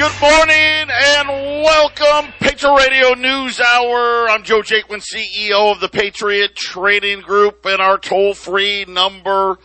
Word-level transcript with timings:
Good 0.00 0.16
morning 0.22 0.88
and 0.90 1.28
welcome, 1.62 2.32
Patriot 2.40 2.74
Radio 2.74 3.12
News 3.12 3.60
Hour. 3.60 4.30
I'm 4.30 4.42
Joe 4.44 4.62
Jaquin, 4.62 5.02
CEO 5.02 5.72
of 5.72 5.80
the 5.80 5.90
Patriot 5.90 6.56
Trading 6.56 7.20
Group, 7.20 7.66
and 7.66 7.82
our 7.82 7.98
toll 7.98 8.32
free 8.32 8.86
number 8.88 9.58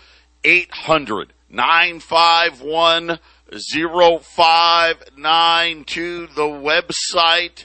800 0.44 1.32
951 1.50 3.20
0592. 3.50 6.28
The 6.28 6.42
website 6.42 7.64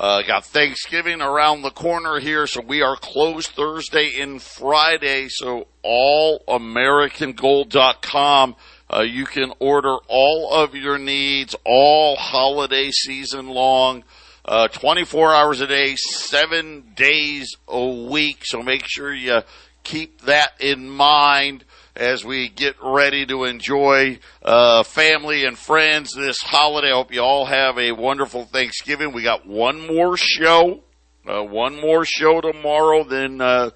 uh, 0.00 0.22
got 0.22 0.46
Thanksgiving 0.46 1.20
around 1.20 1.60
the 1.60 1.70
corner 1.70 2.18
here, 2.20 2.46
so 2.46 2.62
we 2.62 2.80
are 2.80 2.96
closed 2.96 3.50
Thursday 3.50 4.18
and 4.18 4.40
Friday. 4.40 5.28
So 5.28 5.66
allamericangold.com. 5.84 8.56
Uh, 8.90 9.02
you 9.02 9.26
can 9.26 9.52
order 9.58 9.98
all 10.08 10.54
of 10.54 10.74
your 10.74 10.96
needs 10.96 11.54
all 11.66 12.16
holiday 12.16 12.90
season 12.90 13.48
long, 13.48 14.02
uh, 14.46 14.68
24 14.68 15.34
hours 15.34 15.60
a 15.60 15.66
day, 15.66 15.96
seven 15.96 16.94
days 16.96 17.54
a 17.68 17.86
week. 17.86 18.46
So 18.46 18.62
make 18.62 18.86
sure 18.86 19.12
you 19.12 19.42
keep 19.84 20.22
that 20.22 20.52
in 20.60 20.88
mind 20.88 21.66
as 21.96 22.24
we 22.24 22.48
get 22.48 22.76
ready 22.82 23.26
to 23.26 23.44
enjoy 23.44 24.18
uh, 24.42 24.82
family 24.82 25.44
and 25.44 25.58
friends 25.58 26.12
this 26.14 26.40
holiday. 26.40 26.88
I 26.88 26.94
hope 26.94 27.12
you 27.12 27.20
all 27.20 27.46
have 27.46 27.78
a 27.78 27.92
wonderful 27.92 28.44
Thanksgiving. 28.44 29.12
We 29.12 29.22
got 29.22 29.46
one 29.46 29.86
more 29.86 30.16
show, 30.16 30.80
uh, 31.26 31.42
one 31.42 31.80
more 31.80 32.04
show 32.04 32.40
tomorrow. 32.40 33.04
Then 33.04 33.40
uh, 33.40 33.70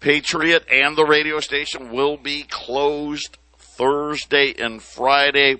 Patriot 0.00 0.66
and 0.70 0.96
the 0.96 1.06
radio 1.06 1.40
station 1.40 1.92
will 1.92 2.16
be 2.16 2.44
closed 2.48 3.38
Thursday 3.58 4.54
and 4.58 4.82
Friday. 4.82 5.56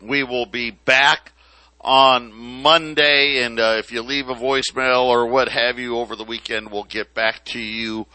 We 0.00 0.22
will 0.22 0.46
be 0.46 0.70
back 0.70 1.32
on 1.80 2.32
Monday, 2.32 3.42
and 3.44 3.60
uh, 3.60 3.76
if 3.78 3.92
you 3.92 4.02
leave 4.02 4.28
a 4.28 4.34
voicemail 4.34 5.04
or 5.04 5.26
what 5.26 5.48
have 5.48 5.78
you 5.78 5.98
over 5.98 6.16
the 6.16 6.24
weekend, 6.24 6.70
we'll 6.70 6.82
get 6.82 7.14
back 7.14 7.44
to 7.44 7.60
you 7.60 8.06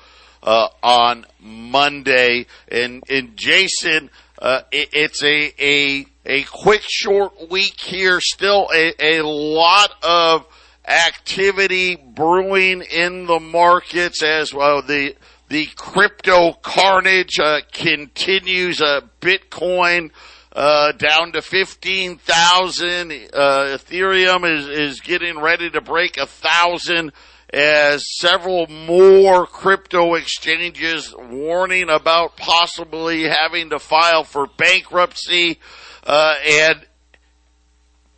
uh, 0.43 0.69
on 0.83 1.25
Monday. 1.39 2.45
And, 2.67 3.03
and 3.09 3.35
Jason, 3.35 4.09
uh, 4.39 4.61
it, 4.71 4.89
it's 4.93 5.23
a, 5.23 5.53
a, 5.63 6.05
a 6.25 6.43
quick 6.43 6.83
short 6.87 7.49
week 7.49 7.79
here. 7.79 8.19
Still 8.21 8.69
a, 8.73 8.93
a 8.99 9.21
lot 9.23 9.91
of 10.03 10.45
activity 10.87 11.95
brewing 11.95 12.81
in 12.81 13.27
the 13.27 13.39
markets 13.39 14.23
as 14.23 14.53
well. 14.53 14.81
The, 14.81 15.15
the 15.49 15.67
crypto 15.75 16.53
carnage, 16.53 17.39
uh, 17.39 17.61
continues, 17.71 18.81
uh, 18.81 19.01
Bitcoin, 19.19 20.11
uh, 20.53 20.91
down 20.93 21.31
to 21.33 21.41
15,000. 21.41 23.11
Uh, 23.11 23.77
Ethereum 23.77 24.49
is, 24.49 24.67
is 24.67 25.01
getting 25.01 25.39
ready 25.39 25.69
to 25.69 25.81
break 25.81 26.17
a 26.17 26.25
thousand 26.25 27.13
as 27.53 28.05
several 28.17 28.67
more 28.67 29.45
crypto 29.45 30.15
exchanges 30.15 31.13
warning 31.17 31.89
about 31.89 32.37
possibly 32.37 33.23
having 33.23 33.69
to 33.69 33.79
file 33.79 34.23
for 34.23 34.47
bankruptcy 34.57 35.59
uh, 36.05 36.35
and 36.47 36.85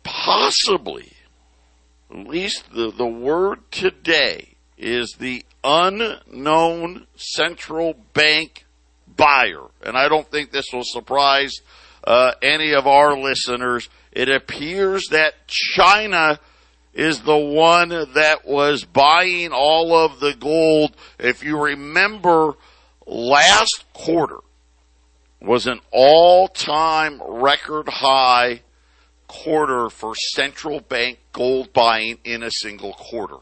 possibly, 0.04 1.12
at 2.10 2.28
least 2.28 2.70
the, 2.72 2.92
the 2.92 3.06
word 3.06 3.58
today, 3.72 4.54
is 4.78 5.16
the 5.18 5.44
unknown 5.64 7.06
central 7.16 7.94
bank 8.12 8.64
buyer. 9.16 9.66
And 9.82 9.96
I 9.96 10.08
don't 10.08 10.30
think 10.30 10.52
this 10.52 10.66
will 10.72 10.84
surprise 10.84 11.54
uh, 12.04 12.32
any 12.40 12.72
of 12.72 12.86
our 12.86 13.18
listeners. 13.18 13.88
It 14.12 14.28
appears 14.28 15.08
that 15.10 15.48
China– 15.48 16.38
is 16.94 17.22
the 17.22 17.36
one 17.36 17.88
that 17.88 18.46
was 18.46 18.84
buying 18.84 19.52
all 19.52 19.94
of 19.94 20.20
the 20.20 20.34
gold. 20.34 20.96
If 21.18 21.42
you 21.42 21.60
remember, 21.60 22.54
last 23.06 23.84
quarter 23.92 24.38
was 25.40 25.66
an 25.66 25.80
all-time 25.90 27.20
record 27.26 27.88
high 27.88 28.62
quarter 29.26 29.90
for 29.90 30.14
central 30.14 30.80
bank 30.80 31.18
gold 31.32 31.72
buying 31.72 32.18
in 32.24 32.42
a 32.42 32.50
single 32.50 32.92
quarter. 32.92 33.38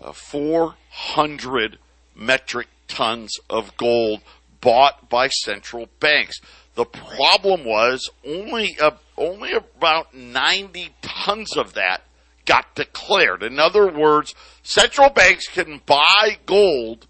Uh, 0.00 0.12
400 0.12 1.78
metric 2.14 2.68
tons 2.88 3.38
of 3.48 3.76
gold 3.76 4.20
bought 4.60 5.08
by 5.08 5.28
central 5.28 5.88
banks. 6.00 6.40
The 6.74 6.84
problem 6.84 7.64
was 7.64 8.10
only 8.26 8.76
only 9.16 9.52
about 9.52 10.14
90 10.14 10.90
tons 11.02 11.56
of 11.56 11.74
that 11.74 12.02
got 12.44 12.74
declared. 12.74 13.42
In 13.42 13.58
other 13.58 13.90
words, 13.90 14.34
central 14.62 15.10
banks 15.10 15.46
can 15.48 15.80
buy 15.86 16.38
gold 16.46 17.06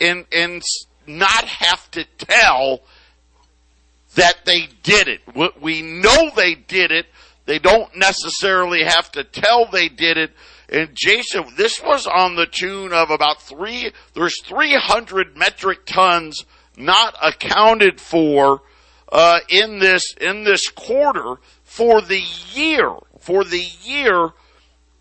and, 0.00 0.26
and 0.32 0.62
not 1.06 1.44
have 1.44 1.90
to 1.92 2.04
tell 2.18 2.80
that 4.14 4.44
they 4.44 4.68
did 4.82 5.08
it. 5.08 5.20
We 5.60 5.82
know 5.82 6.30
they 6.34 6.54
did 6.54 6.92
it. 6.92 7.06
They 7.46 7.58
don't 7.58 7.96
necessarily 7.96 8.84
have 8.84 9.10
to 9.12 9.24
tell 9.24 9.66
they 9.66 9.88
did 9.88 10.16
it. 10.16 10.32
And 10.68 10.90
Jason, 10.94 11.44
this 11.56 11.82
was 11.82 12.06
on 12.06 12.34
the 12.34 12.46
tune 12.46 12.92
of 12.92 13.10
about 13.10 13.42
three, 13.42 13.92
there's 14.14 14.40
300 14.42 15.36
metric 15.36 15.84
tons 15.84 16.44
not 16.76 17.14
accounted 17.22 18.00
for, 18.00 18.62
uh, 19.10 19.40
in 19.48 19.78
this, 19.78 20.14
in 20.20 20.44
this 20.44 20.70
quarter 20.70 21.36
for 21.62 22.00
the 22.00 22.22
year. 22.54 22.90
For 23.18 23.44
the 23.44 23.64
year, 23.82 24.30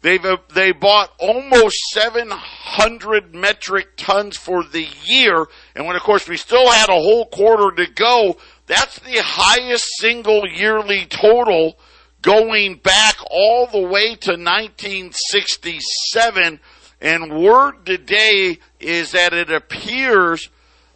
They've 0.02 0.26
uh, 0.26 0.38
they 0.54 0.72
bought 0.72 1.12
almost 1.20 1.78
700 1.92 3.36
metric 3.36 3.90
tons 3.98 4.36
for 4.36 4.64
the 4.64 4.88
year, 5.04 5.46
and 5.76 5.86
when 5.86 5.96
of 5.96 6.02
course 6.02 6.28
we 6.28 6.38
still 6.38 6.72
had 6.72 6.90
a 6.90 6.94
whole 6.94 7.28
quarter 7.28 7.70
to 7.76 7.86
go, 7.92 8.38
that's 8.66 8.98
the 9.00 9.22
highest 9.24 9.86
single 9.98 10.48
yearly 10.48 11.06
total 11.06 11.78
going 12.22 12.78
back 12.78 13.18
all 13.30 13.68
the 13.68 13.82
way 13.82 14.16
to 14.16 14.32
1967. 14.32 16.60
And 17.00 17.44
word 17.44 17.86
today 17.86 18.58
is 18.80 19.12
that 19.12 19.34
it 19.34 19.52
appears 19.52 20.50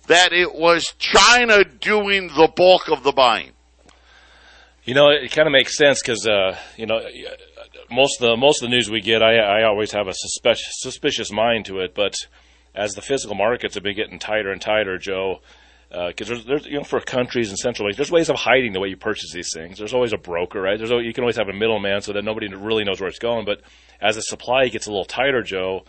that 0.07 0.33
it 0.33 0.55
was 0.55 0.93
China 0.99 1.63
doing 1.63 2.27
the 2.27 2.51
bulk 2.55 2.89
of 2.89 3.01
the 3.03 3.11
buying. 3.11 3.51
You 4.83 4.93
know, 4.93 5.09
it 5.09 5.31
kind 5.31 5.47
of 5.47 5.51
makes 5.51 5.75
sense 5.77 5.99
because 6.01 6.27
uh, 6.27 6.57
you 6.77 6.85
know 6.85 6.99
most 7.91 8.21
of 8.21 8.29
the 8.29 8.37
most 8.37 8.61
of 8.61 8.69
the 8.69 8.75
news 8.75 8.89
we 8.89 9.01
get, 9.01 9.21
I, 9.21 9.37
I 9.37 9.63
always 9.63 9.91
have 9.91 10.07
a 10.07 10.13
suspicious, 10.13 10.73
suspicious 10.79 11.31
mind 11.31 11.65
to 11.65 11.79
it. 11.79 11.93
But 11.93 12.15
as 12.73 12.93
the 12.93 13.01
physical 13.01 13.35
markets 13.35 13.75
have 13.75 13.83
been 13.83 13.95
getting 13.95 14.19
tighter 14.19 14.51
and 14.51 14.61
tighter, 14.61 14.97
Joe, 14.97 15.41
because 15.89 16.29
uh, 16.29 16.33
there's, 16.33 16.45
there's, 16.45 16.65
you 16.65 16.77
know, 16.77 16.83
for 16.83 16.99
countries 16.99 17.49
and 17.49 17.57
central 17.57 17.87
banks, 17.87 17.97
there's 17.97 18.11
ways 18.11 18.29
of 18.29 18.35
hiding 18.35 18.73
the 18.73 18.79
way 18.79 18.89
you 18.89 18.97
purchase 18.97 19.31
these 19.31 19.51
things. 19.53 19.77
There's 19.77 19.93
always 19.93 20.13
a 20.13 20.17
broker, 20.17 20.61
right? 20.61 20.77
There's 20.77 20.91
you 20.91 21.13
can 21.13 21.23
always 21.23 21.37
have 21.37 21.49
a 21.49 21.53
middleman 21.53 22.01
so 22.01 22.13
that 22.13 22.23
nobody 22.23 22.53
really 22.53 22.83
knows 22.83 22.99
where 22.99 23.09
it's 23.09 23.19
going. 23.19 23.45
But 23.45 23.61
as 24.01 24.15
the 24.15 24.21
supply 24.21 24.67
gets 24.67 24.87
a 24.87 24.91
little 24.91 25.05
tighter, 25.05 25.41
Joe, 25.41 25.85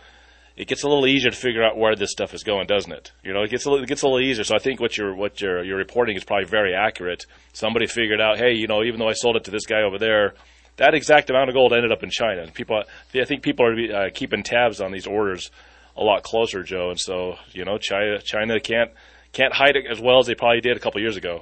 it 0.55 0.67
gets 0.67 0.83
a 0.83 0.87
little 0.87 1.05
easier 1.05 1.29
to 1.29 1.37
figure 1.37 1.63
out 1.63 1.77
where 1.77 1.95
this 1.95 2.11
stuff 2.11 2.33
is 2.33 2.43
going, 2.43 2.67
doesn't 2.67 2.91
it? 2.91 3.11
You 3.23 3.33
know, 3.33 3.43
it 3.43 3.51
gets 3.51 3.65
a 3.65 3.69
little, 3.69 3.83
it 3.83 3.87
gets 3.87 4.01
a 4.01 4.07
little 4.07 4.19
easier. 4.19 4.43
So 4.43 4.55
I 4.55 4.59
think 4.59 4.79
what 4.79 4.97
you're 4.97 5.15
what 5.15 5.39
you're 5.41 5.63
you're 5.63 5.77
reporting 5.77 6.15
is 6.15 6.23
probably 6.23 6.45
very 6.45 6.73
accurate. 6.73 7.25
Somebody 7.53 7.85
figured 7.87 8.21
out, 8.21 8.37
hey, 8.37 8.53
you 8.53 8.67
know, 8.67 8.83
even 8.83 8.99
though 8.99 9.09
I 9.09 9.13
sold 9.13 9.35
it 9.35 9.43
to 9.45 9.51
this 9.51 9.65
guy 9.65 9.81
over 9.81 9.97
there, 9.99 10.33
that 10.77 10.93
exact 10.93 11.29
amount 11.29 11.49
of 11.49 11.55
gold 11.55 11.73
ended 11.73 11.91
up 11.91 12.03
in 12.03 12.09
China. 12.09 12.47
People, 12.53 12.83
I 13.13 13.25
think 13.25 13.43
people 13.43 13.65
are 13.65 14.05
uh, 14.05 14.09
keeping 14.13 14.43
tabs 14.43 14.79
on 14.79 14.91
these 14.91 15.07
orders 15.07 15.51
a 15.95 16.03
lot 16.03 16.23
closer, 16.23 16.63
Joe. 16.63 16.89
And 16.89 16.99
so, 16.99 17.35
you 17.51 17.65
know, 17.65 17.77
China, 17.77 18.19
China 18.21 18.59
can't 18.59 18.91
can't 19.33 19.53
hide 19.53 19.75
it 19.75 19.85
as 19.89 19.99
well 19.99 20.19
as 20.19 20.27
they 20.27 20.35
probably 20.35 20.61
did 20.61 20.77
a 20.77 20.79
couple 20.79 21.01
years 21.01 21.17
ago. 21.17 21.41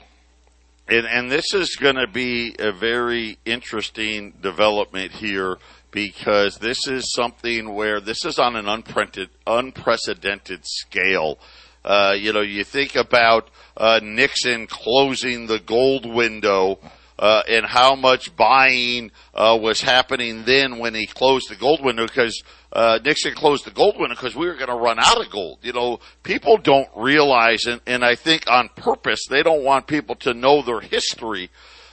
And, 0.87 1.05
and 1.05 1.31
this 1.31 1.53
is 1.53 1.75
going 1.75 1.95
to 1.95 2.07
be 2.07 2.55
a 2.59 2.71
very 2.71 3.37
interesting 3.45 4.33
development 4.41 5.11
here 5.11 5.57
because 5.91 6.57
this 6.57 6.87
is 6.87 7.13
something 7.13 7.73
where 7.73 7.99
this 7.99 8.25
is 8.25 8.37
on 8.37 8.55
an 8.55 8.67
unprecedented, 8.67 9.29
unprecedented 9.47 10.61
scale. 10.63 11.39
Uh, 11.83 12.15
you 12.17 12.33
know, 12.33 12.41
you 12.41 12.63
think 12.63 12.95
about 12.95 13.49
uh, 13.77 13.99
Nixon 14.03 14.67
closing 14.67 15.47
the 15.47 15.59
gold 15.59 16.05
window 16.05 16.79
uh, 17.17 17.43
and 17.47 17.65
how 17.65 17.95
much 17.95 18.35
buying 18.35 19.11
uh, 19.33 19.57
was 19.59 19.81
happening 19.81 20.43
then 20.45 20.79
when 20.79 20.93
he 20.93 21.07
closed 21.07 21.49
the 21.49 21.55
gold 21.55 21.83
window 21.83 22.05
because 22.05 22.43
uh, 22.73 22.99
Nixon 23.03 23.33
closed 23.33 23.65
the 23.65 23.71
gold 23.71 23.97
window 23.97 24.15
because 24.15 24.35
we 24.35 24.47
were 24.47 24.55
going 24.55 24.67
to 24.67 24.75
run 24.75 24.99
out 24.99 25.19
of 25.19 25.29
gold. 25.29 25.59
You 25.61 25.73
know, 25.73 25.99
people 26.23 26.57
don't 26.57 26.89
realize, 26.95 27.65
and, 27.65 27.79
and 27.87 28.03
I 28.03 28.15
think 28.15 28.49
on 28.49 28.69
purpose, 28.75 29.21
they 29.29 29.43
don't 29.43 29.63
want 29.63 29.87
people 29.87 30.15
to 30.15 30.33
know 30.33 30.61
their 30.61 30.81
history. 30.81 31.49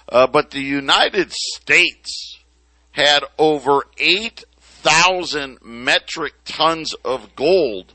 Uh, 0.09 0.27
but 0.27 0.51
the 0.51 0.61
United 0.61 1.33
States 1.33 2.39
had 2.91 3.25
over 3.39 3.85
8,000 3.97 5.59
metric 5.63 6.35
tons 6.45 6.95
of 7.05 7.35
gold 7.37 7.95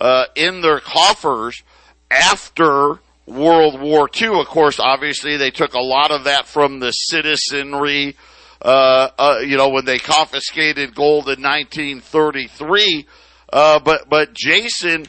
uh, 0.00 0.26
in 0.36 0.62
their 0.62 0.80
coffers 0.80 1.62
after 2.10 3.00
World 3.30 3.80
War 3.80 4.08
II. 4.20 4.40
Of 4.40 4.46
course, 4.46 4.80
obviously, 4.80 5.36
they 5.36 5.50
took 5.50 5.74
a 5.74 5.80
lot 5.80 6.10
of 6.10 6.24
that 6.24 6.46
from 6.46 6.80
the 6.80 6.90
citizenry 6.90 8.16
uh, 8.62 9.08
uh, 9.18 9.38
you 9.42 9.56
know, 9.56 9.70
when 9.70 9.86
they 9.86 9.98
confiscated 9.98 10.94
gold 10.94 11.28
in 11.28 11.42
1933. 11.42 13.06
Uh, 13.50 13.80
but, 13.80 14.08
but 14.08 14.34
Jason, 14.34 15.06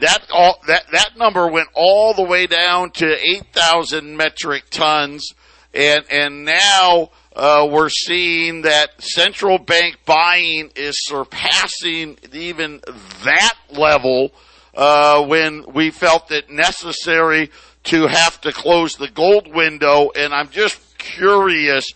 that 0.00 0.26
all, 0.32 0.58
that, 0.66 0.84
that 0.92 1.16
number 1.16 1.48
went 1.48 1.68
all 1.74 2.12
the 2.12 2.22
way 2.22 2.46
down 2.46 2.90
to 2.90 3.06
8,000 3.06 4.16
metric 4.16 4.64
tons. 4.70 5.32
And, 5.72 6.04
and 6.10 6.44
now, 6.44 7.10
uh, 7.34 7.66
we're 7.70 7.88
seeing 7.88 8.62
that 8.62 9.02
central 9.02 9.58
bank 9.58 9.98
buying 10.04 10.70
is 10.76 10.94
surpassing 11.06 12.18
even 12.32 12.80
that 13.24 13.54
level, 13.70 14.30
uh, 14.76 15.24
when 15.24 15.64
we 15.72 15.90
felt 15.90 16.30
it 16.30 16.50
necessary 16.50 17.50
to 17.84 18.06
have 18.06 18.40
to 18.40 18.52
close 18.52 18.96
the 18.96 19.08
gold 19.08 19.52
window. 19.54 20.10
And 20.16 20.34
I'm 20.34 20.48
just 20.48 20.98
curious, 20.98 21.92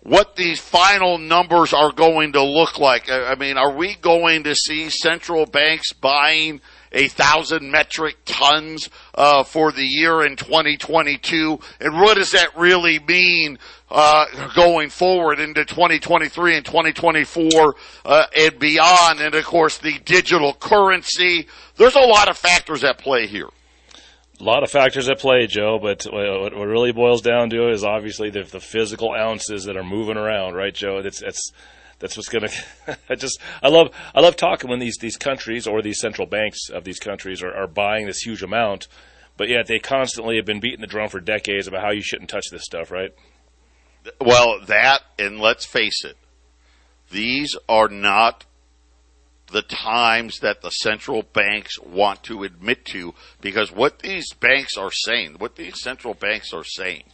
what 0.00 0.36
these 0.36 0.60
final 0.60 1.18
numbers 1.18 1.72
are 1.72 1.92
going 1.92 2.32
to 2.32 2.42
look 2.42 2.78
like. 2.78 3.10
I 3.10 3.34
mean, 3.34 3.56
are 3.56 3.72
we 3.72 3.96
going 3.96 4.44
to 4.44 4.54
see 4.54 4.88
central 4.88 5.46
banks 5.46 5.92
buying 5.92 6.60
a 6.92 7.08
thousand 7.08 7.70
metric 7.70 8.16
tons 8.24 8.88
uh, 9.14 9.42
for 9.44 9.72
the 9.72 9.84
year 9.84 10.24
in 10.24 10.36
2022? 10.36 11.58
And 11.80 12.00
what 12.00 12.16
does 12.16 12.32
that 12.32 12.56
really 12.56 12.98
mean 12.98 13.58
uh, 13.90 14.52
going 14.54 14.90
forward 14.90 15.40
into 15.40 15.64
2023 15.64 16.56
and 16.56 16.64
2024 16.64 17.76
uh, 18.04 18.26
and 18.36 18.58
beyond? 18.58 19.20
And 19.20 19.34
of 19.34 19.44
course, 19.44 19.78
the 19.78 19.98
digital 20.04 20.54
currency. 20.54 21.46
There's 21.76 21.96
a 21.96 22.00
lot 22.00 22.28
of 22.28 22.36
factors 22.36 22.84
at 22.84 22.98
play 22.98 23.26
here. 23.26 23.48
A 24.40 24.44
lot 24.44 24.62
of 24.62 24.70
factors 24.70 25.08
at 25.08 25.18
play, 25.18 25.48
Joe, 25.48 25.80
but 25.82 26.06
what, 26.12 26.52
really 26.52 26.92
boils 26.92 27.22
down 27.22 27.50
to 27.50 27.70
is 27.70 27.82
obviously 27.82 28.30
the, 28.30 28.44
the 28.44 28.60
physical 28.60 29.12
ounces 29.12 29.64
that 29.64 29.76
are 29.76 29.82
moving 29.82 30.16
around, 30.16 30.54
right, 30.54 30.72
Joe? 30.72 31.02
That's 31.02 31.20
that's 31.20 31.50
that's 31.98 32.16
what's 32.16 32.28
going 32.28 32.48
to. 32.86 32.98
I 33.08 33.14
just 33.14 33.40
I 33.62 33.68
love 33.68 33.88
I 34.14 34.20
love 34.20 34.36
talking 34.36 34.70
when 34.70 34.78
these 34.78 34.96
these 34.98 35.16
countries 35.16 35.66
or 35.66 35.82
these 35.82 36.00
central 36.00 36.26
banks 36.26 36.68
of 36.70 36.84
these 36.84 36.98
countries 36.98 37.42
are, 37.42 37.54
are 37.54 37.66
buying 37.66 38.06
this 38.06 38.20
huge 38.20 38.42
amount, 38.42 38.88
but 39.36 39.48
yet 39.48 39.66
they 39.66 39.78
constantly 39.78 40.36
have 40.36 40.46
been 40.46 40.60
beating 40.60 40.80
the 40.80 40.86
drum 40.86 41.08
for 41.08 41.20
decades 41.20 41.66
about 41.66 41.82
how 41.82 41.90
you 41.90 42.02
shouldn't 42.02 42.30
touch 42.30 42.46
this 42.50 42.64
stuff, 42.64 42.90
right? 42.90 43.14
Well, 44.20 44.60
that 44.66 45.00
and 45.18 45.38
let's 45.40 45.66
face 45.66 46.04
it, 46.04 46.16
these 47.10 47.56
are 47.68 47.88
not 47.88 48.44
the 49.50 49.62
times 49.62 50.40
that 50.40 50.60
the 50.60 50.70
central 50.70 51.22
banks 51.22 51.78
want 51.80 52.22
to 52.22 52.44
admit 52.44 52.84
to 52.84 53.14
because 53.40 53.72
what 53.72 54.00
these 54.00 54.32
banks 54.34 54.76
are 54.76 54.92
saying, 54.92 55.36
what 55.38 55.56
these 55.56 55.80
central 55.82 56.12
banks 56.12 56.52
are 56.52 56.64
saying, 56.64 57.04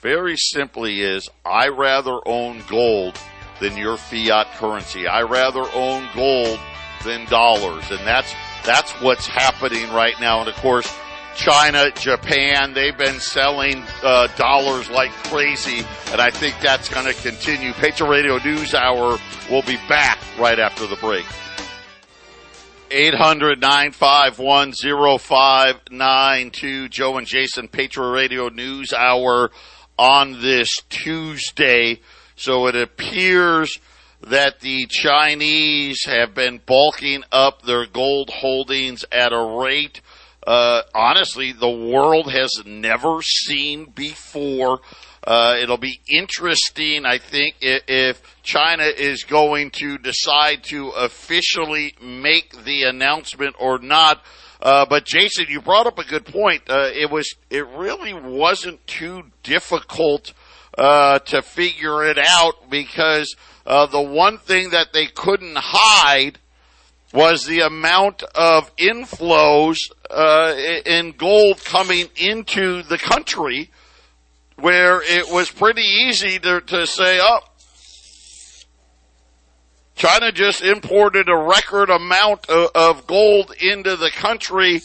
very 0.00 0.36
simply 0.36 1.00
is 1.00 1.28
I 1.44 1.68
rather 1.68 2.20
own 2.24 2.62
gold 2.68 3.18
than 3.60 3.76
your 3.76 3.96
fiat 3.96 4.52
currency. 4.54 5.06
I 5.06 5.22
rather 5.22 5.64
own 5.74 6.08
gold 6.14 6.58
than 7.04 7.24
dollars. 7.26 7.90
And 7.90 8.00
that's, 8.06 8.34
that's 8.64 8.92
what's 9.00 9.26
happening 9.26 9.90
right 9.92 10.18
now. 10.20 10.40
And 10.40 10.48
of 10.48 10.56
course, 10.56 10.92
China, 11.38 11.90
Japan, 11.92 12.74
they've 12.74 12.98
been 12.98 13.20
selling 13.20 13.84
uh, 14.02 14.26
dollars 14.36 14.90
like 14.90 15.12
crazy, 15.12 15.86
and 16.10 16.20
I 16.20 16.30
think 16.30 16.56
that's 16.60 16.88
going 16.88 17.06
to 17.06 17.14
continue. 17.22 17.72
Patriot 17.74 18.10
Radio 18.10 18.38
News 18.38 18.74
Hour 18.74 19.18
will 19.48 19.62
be 19.62 19.76
back 19.88 20.18
right 20.36 20.58
after 20.58 20.88
the 20.88 20.96
break. 20.96 21.24
800 22.90 23.60
951 23.60 24.72
0592. 25.20 26.88
Joe 26.88 27.18
and 27.18 27.26
Jason, 27.26 27.68
Patriot 27.68 28.10
Radio 28.10 28.48
News 28.48 28.92
Hour 28.92 29.52
on 29.96 30.40
this 30.40 30.74
Tuesday. 30.88 32.00
So 32.38 32.68
it 32.68 32.76
appears 32.76 33.78
that 34.22 34.60
the 34.60 34.86
Chinese 34.86 36.04
have 36.06 36.34
been 36.34 36.60
bulking 36.64 37.24
up 37.30 37.62
their 37.62 37.86
gold 37.86 38.30
holdings 38.30 39.04
at 39.12 39.32
a 39.32 39.60
rate, 39.60 40.00
uh, 40.46 40.82
honestly, 40.94 41.52
the 41.52 41.68
world 41.68 42.32
has 42.32 42.62
never 42.64 43.20
seen 43.20 43.84
before. 43.84 44.80
Uh, 45.22 45.56
it'll 45.60 45.76
be 45.76 46.00
interesting, 46.08 47.04
I 47.04 47.18
think, 47.18 47.56
if, 47.60 48.22
China 48.42 48.84
is 48.84 49.24
going 49.24 49.70
to 49.72 49.98
decide 49.98 50.64
to 50.64 50.88
officially 50.90 51.94
make 52.00 52.64
the 52.64 52.84
announcement 52.84 53.56
or 53.58 53.78
not. 53.78 54.22
Uh, 54.62 54.86
but 54.88 55.04
Jason, 55.04 55.46
you 55.50 55.60
brought 55.60 55.86
up 55.86 55.98
a 55.98 56.04
good 56.04 56.24
point. 56.24 56.62
Uh, 56.66 56.88
it 56.94 57.10
was, 57.10 57.34
it 57.50 57.66
really 57.66 58.14
wasn't 58.14 58.86
too 58.86 59.24
difficult 59.42 60.32
uh, 60.78 61.18
to 61.18 61.42
figure 61.42 62.04
it 62.04 62.18
out 62.18 62.70
because 62.70 63.34
uh, 63.66 63.86
the 63.86 64.00
one 64.00 64.38
thing 64.38 64.70
that 64.70 64.92
they 64.92 65.06
couldn't 65.06 65.58
hide 65.58 66.38
was 67.12 67.46
the 67.46 67.60
amount 67.60 68.22
of 68.34 68.74
inflows 68.76 69.78
uh, 70.10 70.54
in 70.86 71.12
gold 71.12 71.64
coming 71.64 72.06
into 72.16 72.82
the 72.84 72.98
country 72.98 73.70
where 74.56 75.02
it 75.02 75.28
was 75.30 75.50
pretty 75.50 75.82
easy 75.82 76.38
to, 76.38 76.60
to 76.60 76.86
say, 76.86 77.18
oh, 77.20 77.40
China 79.94 80.30
just 80.30 80.62
imported 80.62 81.28
a 81.28 81.36
record 81.36 81.90
amount 81.90 82.48
of, 82.48 82.70
of 82.74 83.06
gold 83.06 83.52
into 83.60 83.96
the 83.96 84.10
country. 84.10 84.80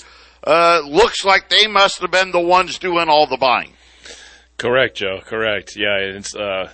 Uh, 0.45 0.81
looks 0.85 1.23
like 1.23 1.49
they 1.49 1.67
must 1.67 2.01
have 2.01 2.11
been 2.11 2.31
the 2.31 2.39
ones 2.39 2.79
doing 2.79 3.09
all 3.09 3.27
the 3.27 3.37
buying. 3.37 3.73
Correct, 4.57 4.97
Joe. 4.97 5.19
Correct. 5.23 5.75
Yeah, 5.75 5.97
it's 5.97 6.35
uh, 6.35 6.71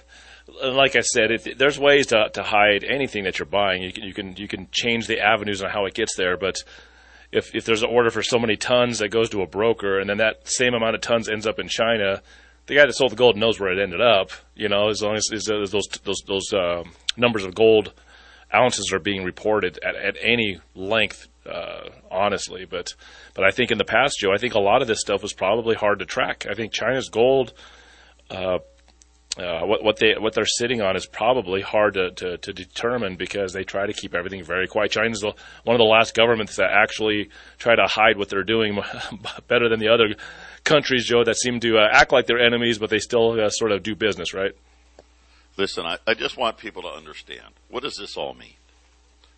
like 0.64 0.96
I 0.96 1.02
said. 1.02 1.32
It, 1.32 1.58
there's 1.58 1.80
ways 1.80 2.08
to, 2.08 2.30
to 2.34 2.44
hide 2.44 2.84
anything 2.84 3.24
that 3.24 3.40
you're 3.40 3.46
buying. 3.46 3.82
You 3.82 3.92
can 3.92 4.04
you 4.04 4.14
can 4.14 4.36
you 4.36 4.48
can 4.48 4.68
change 4.72 5.08
the 5.08 5.20
avenues 5.20 5.62
on 5.64 5.70
how 5.70 5.86
it 5.86 5.94
gets 5.94 6.16
there, 6.16 6.38
but 6.38 6.58
if 7.32 7.54
if 7.56 7.66
there's 7.66 7.84
an 7.84 7.90
order 7.90 8.10
for 8.10 8.24
so 8.24 8.40
many 8.40 8.56
tons 8.56 9.00
that 9.00 9.10
goes 9.10 9.30
to 9.30 9.42
a 9.42 9.48
broker, 9.48 10.00
and 10.00 10.10
then 10.10 10.18
that 10.18 10.48
same 10.48 10.74
amount 10.74 10.96
of 10.96 11.02
tons 11.02 11.30
ends 11.30 11.48
up 11.48 11.60
in 11.60 11.68
China, 11.68 12.22
the 12.66 12.76
guy 12.76 12.86
that 12.86 12.94
sold 12.94 13.12
the 13.12 13.16
gold 13.16 13.38
knows 13.38 13.60
where 13.60 13.72
it 13.72 13.82
ended 13.82 14.02
up. 14.02 14.32
You 14.56 14.70
know, 14.70 14.90
as 14.90 15.02
long 15.02 15.16
as, 15.16 15.30
as 15.32 15.46
those 15.46 15.72
those 16.04 16.22
those 16.26 16.54
uh, 16.54 16.84
numbers 17.18 17.46
of 17.46 17.56
gold 17.56 17.94
ounces 18.54 18.92
are 18.92 19.00
being 19.00 19.24
reported 19.24 19.80
at, 19.84 19.96
at 19.96 20.18
any 20.22 20.60
length, 20.74 21.28
uh, 21.46 21.90
honestly. 22.10 22.66
But 22.66 22.94
but 23.36 23.44
I 23.46 23.52
think 23.52 23.72
in 23.72 23.78
the 23.78 23.86
past, 23.86 24.20
Joe, 24.20 24.34
I 24.34 24.38
think 24.38 24.56
a 24.56 24.60
lot 24.60 24.82
of 24.82 24.88
this 24.88 25.02
stuff 25.02 25.22
was 25.22 25.34
probably 25.34 25.76
hard 25.76 26.00
to 26.00 26.06
track. 26.06 26.46
I 26.50 26.56
think 26.56 26.74
China's 26.74 27.10
gold. 27.10 27.54
Uh, 28.30 28.60
uh, 29.38 29.62
what 29.66 29.84
what 29.84 29.98
they 29.98 30.16
what 30.20 30.34
they're 30.34 30.46
sitting 30.46 30.82
on 30.82 30.96
is 30.96 31.06
probably 31.06 31.62
hard 31.62 31.94
to, 31.94 32.12
to, 32.12 32.38
to, 32.40 32.52
determine 32.52 33.16
because 33.16 33.54
they 33.54 33.64
try 33.64 33.86
to 33.86 33.94
keep 33.94 34.14
everything 34.14 34.44
very 34.44 34.68
quiet. 34.68 34.92
China's 34.92 35.22
the, 35.22 35.34
one 35.64 35.76
of 35.76 35.78
the 35.78 35.86
last 35.86 36.16
governments 36.16 36.58
that 36.58 36.72
actually 36.72 37.30
try 37.58 37.76
to 37.76 37.86
hide 37.86 38.18
what 38.18 38.28
they're 38.30 38.44
doing 38.44 38.78
better 39.48 39.70
than 39.70 39.80
the 39.80 39.88
other 39.88 40.16
countries, 40.64 41.06
Joe, 41.06 41.24
that 41.24 41.38
seem 41.38 41.60
to 41.62 41.78
uh, 41.78 41.88
act 41.92 42.12
like 42.12 42.26
they're 42.26 42.40
enemies, 42.40 42.80
but 42.80 42.90
they 42.90 43.00
still 43.00 43.40
uh, 43.40 43.50
sort 43.50 43.72
of 43.72 43.84
do 43.84 43.96
business, 43.96 44.34
right? 44.34 44.52
Listen, 45.58 45.86
I, 45.86 45.98
I 46.08 46.16
just 46.16 46.36
want 46.36 46.58
people 46.58 46.82
to 46.82 46.90
understand 46.90 47.48
what 47.70 47.84
does 47.84 47.96
this 47.96 48.18
all 48.18 48.34
mean? 48.34 48.54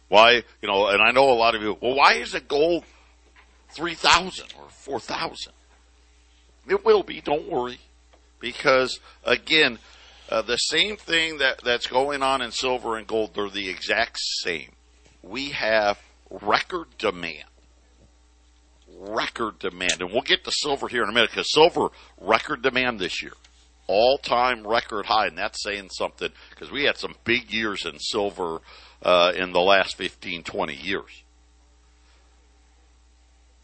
Why, 0.07 0.43
you 0.61 0.67
know, 0.67 0.87
and 0.87 1.01
I 1.01 1.11
know 1.11 1.31
a 1.31 1.35
lot 1.35 1.53
of 1.53 1.61
you, 1.61 1.77
well, 1.79 1.95
why 1.95 2.13
is 2.13 2.33
it 2.33 2.47
gold 2.47 2.85
3,000 3.69 4.53
or 4.59 4.69
4,000? 4.69 5.53
It 6.67 6.85
will 6.85 7.03
be, 7.03 7.21
don't 7.21 7.49
worry. 7.49 7.79
Because, 8.41 8.99
again, 9.23 9.79
uh, 10.29 10.41
the 10.41 10.57
same 10.57 10.97
thing 10.97 11.37
that, 11.37 11.61
that's 11.63 11.87
going 11.87 12.23
on 12.23 12.41
in 12.41 12.51
silver 12.51 12.97
and 12.97 13.07
gold, 13.07 13.35
they're 13.35 13.49
the 13.49 13.69
exact 13.69 14.17
same. 14.19 14.71
We 15.23 15.49
have 15.49 15.99
record 16.29 16.87
demand 16.97 17.45
record 19.01 19.59
demand. 19.59 20.01
And 20.01 20.11
we'll 20.11 20.21
get 20.21 20.43
to 20.45 20.51
silver 20.51 20.87
here 20.87 21.03
in 21.03 21.09
a 21.09 21.11
minute 21.11 21.31
because 21.31 21.51
silver 21.51 21.89
record 22.19 22.61
demand 22.61 22.99
this 22.99 23.21
year. 23.21 23.33
All 23.87 24.17
time 24.17 24.65
record 24.65 25.07
high. 25.07 25.27
And 25.27 25.37
that's 25.37 25.63
saying 25.63 25.89
something 25.91 26.29
because 26.51 26.71
we 26.71 26.83
had 26.83 26.97
some 26.97 27.15
big 27.23 27.51
years 27.51 27.85
in 27.85 27.99
silver 27.99 28.59
uh, 29.01 29.33
in 29.35 29.51
the 29.51 29.61
last 29.61 29.95
15, 29.97 30.43
20 30.43 30.75
years. 30.75 31.23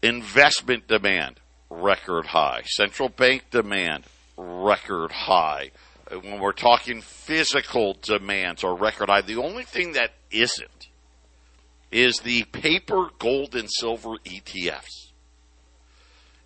investment 0.02 0.86
demand, 0.86 1.40
record 1.70 2.26
high. 2.26 2.62
Central 2.64 3.08
bank 3.08 3.44
demand, 3.50 4.04
record 4.38 5.12
high. 5.12 5.72
Uh, 6.10 6.16
When 6.20 6.40
we're 6.40 6.52
talking 6.52 7.02
physical 7.02 7.96
demands 8.00 8.64
are 8.64 8.74
record 8.74 9.10
high. 9.10 9.22
The 9.22 9.36
only 9.36 9.64
thing 9.64 9.92
that 9.92 10.12
isn't 10.30 10.88
is 11.90 12.20
the 12.20 12.44
paper, 12.44 13.08
gold, 13.18 13.54
and 13.54 13.68
silver 13.70 14.16
ETFs. 14.24 15.12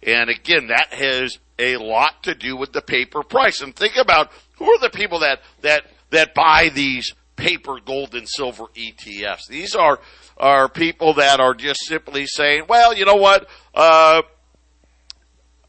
And 0.02 0.30
again, 0.30 0.68
that 0.68 0.92
has 0.92 1.38
a 1.58 1.76
lot 1.76 2.24
to 2.24 2.34
do 2.34 2.56
with 2.56 2.72
the 2.72 2.82
paper 2.82 3.22
price. 3.22 3.60
And 3.60 3.74
think 3.74 3.96
about 3.96 4.30
who 4.56 4.66
are 4.66 4.80
the 4.80 4.90
people 4.90 5.20
that, 5.20 5.40
that, 5.60 5.84
that 6.10 6.34
buy 6.34 6.70
these 6.74 7.12
paper, 7.36 7.78
gold, 7.84 8.14
and 8.14 8.28
silver 8.28 8.64
ETFs. 8.74 9.46
These 9.48 9.74
are, 9.74 10.00
are 10.36 10.68
people 10.68 11.14
that 11.14 11.40
are 11.40 11.54
just 11.54 11.84
simply 11.86 12.26
saying, 12.26 12.64
well, 12.68 12.94
you 12.94 13.04
know 13.04 13.16
what, 13.16 13.48
uh, 13.74 14.22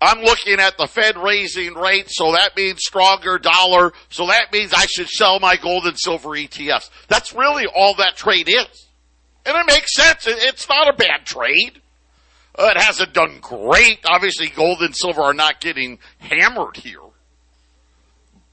I'm 0.03 0.21
looking 0.21 0.59
at 0.59 0.77
the 0.77 0.85
Fed 0.85 1.17
raising 1.17 1.75
rates, 1.75 2.17
so 2.17 2.33
that 2.33 2.57
means 2.57 2.79
stronger 2.83 3.37
dollar, 3.37 3.93
so 4.09 4.27
that 4.27 4.51
means 4.51 4.73
I 4.73 4.85
should 4.85 5.07
sell 5.07 5.39
my 5.39 5.55
gold 5.55 5.85
and 5.85 5.97
silver 5.97 6.29
ETFs. 6.29 6.89
That's 7.07 7.33
really 7.33 7.67
all 7.67 7.95
that 7.95 8.17
trade 8.17 8.49
is. 8.49 8.87
And 9.45 9.55
it 9.55 9.65
makes 9.65 9.95
sense. 9.95 10.25
It's 10.27 10.67
not 10.67 10.89
a 10.89 10.93
bad 10.93 11.25
trade. 11.25 11.81
Uh, 12.57 12.71
it 12.75 12.81
hasn't 12.81 13.13
done 13.13 13.39
great. 13.39 13.99
Obviously, 14.05 14.49
gold 14.49 14.81
and 14.81 14.95
silver 14.95 15.21
are 15.21 15.33
not 15.33 15.61
getting 15.61 15.99
hammered 16.19 16.75
here. 16.75 16.99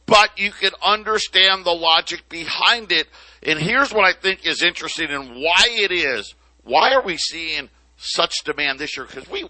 But 0.07 0.39
you 0.39 0.53
can 0.53 0.73
understand 0.85 1.65
the 1.65 1.75
logic 1.75 2.29
behind 2.29 2.93
it. 2.93 3.09
And 3.43 3.59
here's 3.59 3.93
what 3.93 4.05
I 4.05 4.13
think 4.13 4.47
is 4.47 4.63
interesting 4.63 5.11
and 5.11 5.37
why 5.37 5.67
it 5.67 5.91
is. 5.91 6.35
Why 6.63 6.95
are 6.95 7.03
we 7.03 7.17
seeing 7.17 7.71
such 7.97 8.45
demand 8.45 8.79
this 8.79 8.97
year? 8.97 9.07
Because 9.07 9.29
we, 9.29 9.49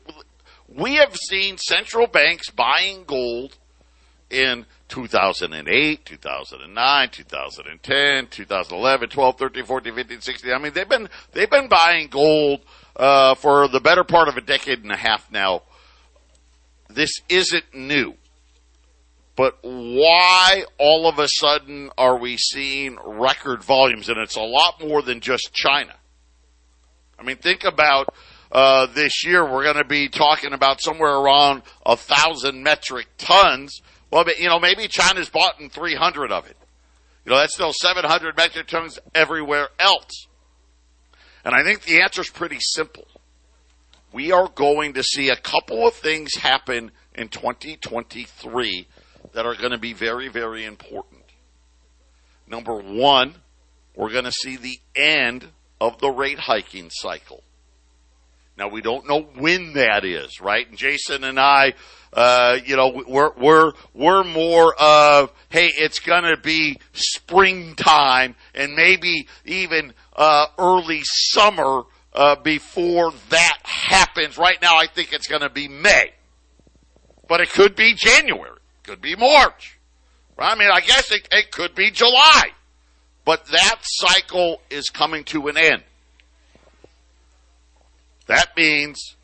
we 0.76 0.96
have 0.96 1.16
seen 1.16 1.58
central 1.58 2.06
banks 2.06 2.50
buying 2.50 3.04
gold 3.04 3.56
in 4.30 4.64
2008, 4.88 6.04
2009, 6.04 7.08
2010, 7.10 8.26
2011, 8.28 9.08
12, 9.08 9.38
13, 9.38 9.64
14, 9.64 9.94
15, 9.94 10.20
16. 10.20 10.52
I 10.52 10.58
mean, 10.58 10.72
they've 10.72 10.88
been, 10.88 11.08
they've 11.32 11.50
been 11.50 11.68
buying 11.68 12.08
gold, 12.08 12.60
uh, 12.96 13.34
for 13.34 13.68
the 13.68 13.80
better 13.80 14.04
part 14.04 14.28
of 14.28 14.36
a 14.36 14.40
decade 14.40 14.82
and 14.82 14.92
a 14.92 14.96
half 14.96 15.30
now. 15.30 15.62
This 16.88 17.12
isn't 17.28 17.74
new. 17.74 18.14
But 19.36 19.58
why 19.62 20.64
all 20.78 21.08
of 21.08 21.18
a 21.18 21.28
sudden 21.28 21.90
are 21.96 22.18
we 22.18 22.36
seeing 22.36 22.98
record 23.02 23.64
volumes? 23.64 24.08
And 24.08 24.18
it's 24.18 24.36
a 24.36 24.42
lot 24.42 24.80
more 24.80 25.02
than 25.02 25.20
just 25.20 25.54
China. 25.54 25.94
I 27.18 27.22
mean, 27.22 27.36
think 27.36 27.64
about 27.64 28.12
uh, 28.52 28.86
this 28.86 29.24
year. 29.24 29.44
We're 29.44 29.64
going 29.64 29.76
to 29.76 29.84
be 29.84 30.08
talking 30.08 30.52
about 30.52 30.80
somewhere 30.80 31.14
around 31.14 31.62
a 31.84 31.96
thousand 31.96 32.62
metric 32.62 33.08
tons. 33.18 33.80
Well, 34.10 34.24
but, 34.24 34.38
you 34.38 34.48
know, 34.48 34.58
maybe 34.58 34.88
China's 34.88 35.28
bought 35.28 35.60
in 35.60 35.70
300 35.70 36.32
of 36.32 36.46
it. 36.46 36.56
You 37.24 37.32
know, 37.32 37.38
that's 37.38 37.54
still 37.54 37.72
700 37.72 38.36
metric 38.36 38.66
tons 38.66 38.98
everywhere 39.14 39.68
else. 39.78 40.26
And 41.44 41.54
I 41.54 41.62
think 41.62 41.82
the 41.82 42.02
answer 42.02 42.22
is 42.22 42.30
pretty 42.30 42.58
simple. 42.60 43.06
We 44.12 44.32
are 44.32 44.48
going 44.48 44.94
to 44.94 45.02
see 45.02 45.28
a 45.28 45.36
couple 45.36 45.86
of 45.86 45.94
things 45.94 46.34
happen 46.34 46.90
in 47.14 47.28
2023 47.28 48.88
that 49.32 49.46
are 49.46 49.54
going 49.54 49.70
to 49.70 49.78
be 49.78 49.92
very, 49.92 50.28
very 50.28 50.64
important. 50.64 51.22
Number 52.48 52.74
one, 52.74 53.36
we're 53.94 54.10
going 54.10 54.24
to 54.24 54.32
see 54.32 54.56
the 54.56 54.80
end 54.96 55.46
of 55.80 55.98
the 56.00 56.10
rate 56.10 56.40
hiking 56.40 56.90
cycle. 56.90 57.44
Now 58.56 58.68
we 58.68 58.82
don't 58.82 59.08
know 59.08 59.22
when 59.38 59.72
that 59.74 60.04
is, 60.04 60.40
right? 60.40 60.68
And 60.68 60.76
Jason 60.76 61.24
and 61.24 61.40
I, 61.40 61.74
uh, 62.12 62.58
you 62.64 62.76
know, 62.76 63.02
we're 63.06 63.32
we're 63.36 63.72
we're 63.94 64.24
more 64.24 64.74
of, 64.78 65.32
hey, 65.48 65.70
it's 65.74 66.00
going 66.00 66.24
to 66.24 66.36
be 66.36 66.78
springtime 66.92 68.34
and 68.54 68.74
maybe 68.74 69.28
even 69.44 69.92
uh, 70.14 70.46
early 70.58 71.00
summer 71.02 71.84
uh, 72.12 72.36
before 72.36 73.12
that 73.30 73.58
happens. 73.62 74.36
Right 74.36 74.60
now, 74.60 74.76
I 74.76 74.86
think 74.86 75.12
it's 75.12 75.28
going 75.28 75.42
to 75.42 75.50
be 75.50 75.68
May, 75.68 76.12
but 77.28 77.40
it 77.40 77.50
could 77.50 77.76
be 77.76 77.94
January, 77.94 78.58
could 78.82 79.00
be 79.00 79.16
March. 79.16 79.78
I 80.36 80.54
mean, 80.54 80.70
I 80.72 80.80
guess 80.80 81.12
it, 81.12 81.28
it 81.30 81.50
could 81.52 81.74
be 81.74 81.90
July, 81.90 82.50
but 83.24 83.46
that 83.46 83.76
cycle 83.82 84.60
is 84.70 84.88
coming 84.88 85.24
to 85.24 85.48
an 85.48 85.56
end. 85.58 85.82
That 88.30 88.56
means 88.56 89.16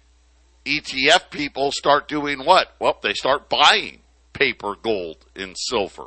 ETF 0.64 1.30
people 1.30 1.70
start 1.70 2.08
doing 2.08 2.40
what? 2.40 2.74
Well, 2.80 2.98
they 3.04 3.12
start 3.12 3.48
buying 3.48 4.00
paper, 4.32 4.74
gold, 4.82 5.24
and 5.36 5.54
silver, 5.56 6.06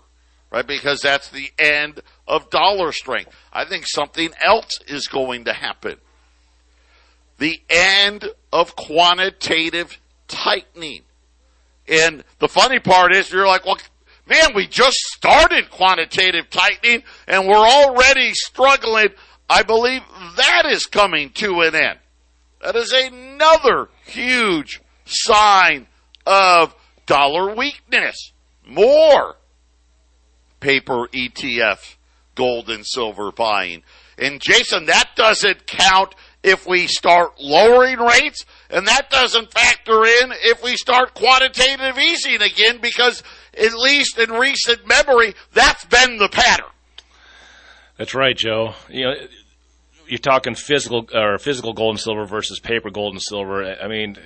right? 0.51 0.68
Because 0.68 1.00
that's 1.00 1.29
the 1.29 1.50
end 1.58 2.01
of 2.27 2.50
dollar 2.50 2.91
strength. 2.91 3.34
I 3.53 3.63
think 3.63 3.86
something 3.88 4.32
else 4.44 4.82
is 4.86 5.08
going 5.08 5.46
to 5.46 5.53
happen. 5.53 5.96
The 7.38 7.62
end 7.70 8.25
of 8.51 8.75
quantitative 8.75 9.98
tightening. 10.27 11.03
And 11.88 12.25
the 12.39 12.50
funny 12.50 12.79
part 12.79 13.15
is 13.15 13.32
you're 13.32 13.48
like, 13.48 13.65
well, 13.65 13.77
man, 14.27 14.50
we 14.53 14.68
just 14.68 14.98
started 14.98 15.70
quantitative 15.70 16.50
tightening 16.50 17.03
and 17.29 17.48
we're 17.48 17.56
already 17.56 18.34
struggling. 18.34 19.08
I 19.50 19.63
believe 19.63 20.01
that 20.36 20.65
is 20.65 20.86
coming 20.86 21.29
to 21.36 21.62
an 21.62 21.75
end. 21.75 22.00
That 22.62 22.75
is 22.75 22.92
another 22.92 23.89
huge 24.06 24.82
sign 25.06 25.88
of 26.25 26.75
dollar 27.06 27.56
weakness. 27.56 28.34
More 28.66 29.38
paper 30.60 31.08
ETF, 31.08 31.96
gold 32.36 32.70
and 32.70 32.86
silver 32.86 33.32
buying. 33.32 33.84
And 34.18 34.42
Jason, 34.42 34.86
that 34.86 35.12
doesn't 35.16 35.66
count 35.66 36.13
if 36.44 36.68
we 36.68 36.88
start 36.88 37.39
lowering 37.39 38.00
rates, 38.00 38.46
and 38.70 38.88
that 38.88 39.10
doesn't 39.10 39.51
factor 39.51 40.06
in 40.06 40.32
if 40.44 40.63
we 40.63 40.75
start 40.78 41.13
quantitative 41.13 41.98
easing 41.98 42.42
again, 42.42 42.80
because 42.82 43.24
at 43.58 43.74
least 43.74 44.18
in 44.18 44.32
recent 44.32 44.88
memory, 44.88 45.34
that's 45.54 45.86
been 45.86 46.18
the 46.18 46.30
pattern. 46.30 46.66
That's 47.98 48.16
right, 48.16 48.38
Joe. 48.38 48.75
You 48.89 49.06
know, 49.06 49.13
you're 50.10 50.18
talking 50.18 50.56
physical 50.56 51.08
or 51.13 51.38
physical 51.38 51.74
gold 51.74 51.92
and 51.92 52.00
silver 52.00 52.25
versus 52.25 52.60
paper 52.60 52.89
gold 52.89 53.13
and 53.13 53.22
silver. 53.22 53.63
I 53.80 53.88
mean, 53.88 54.18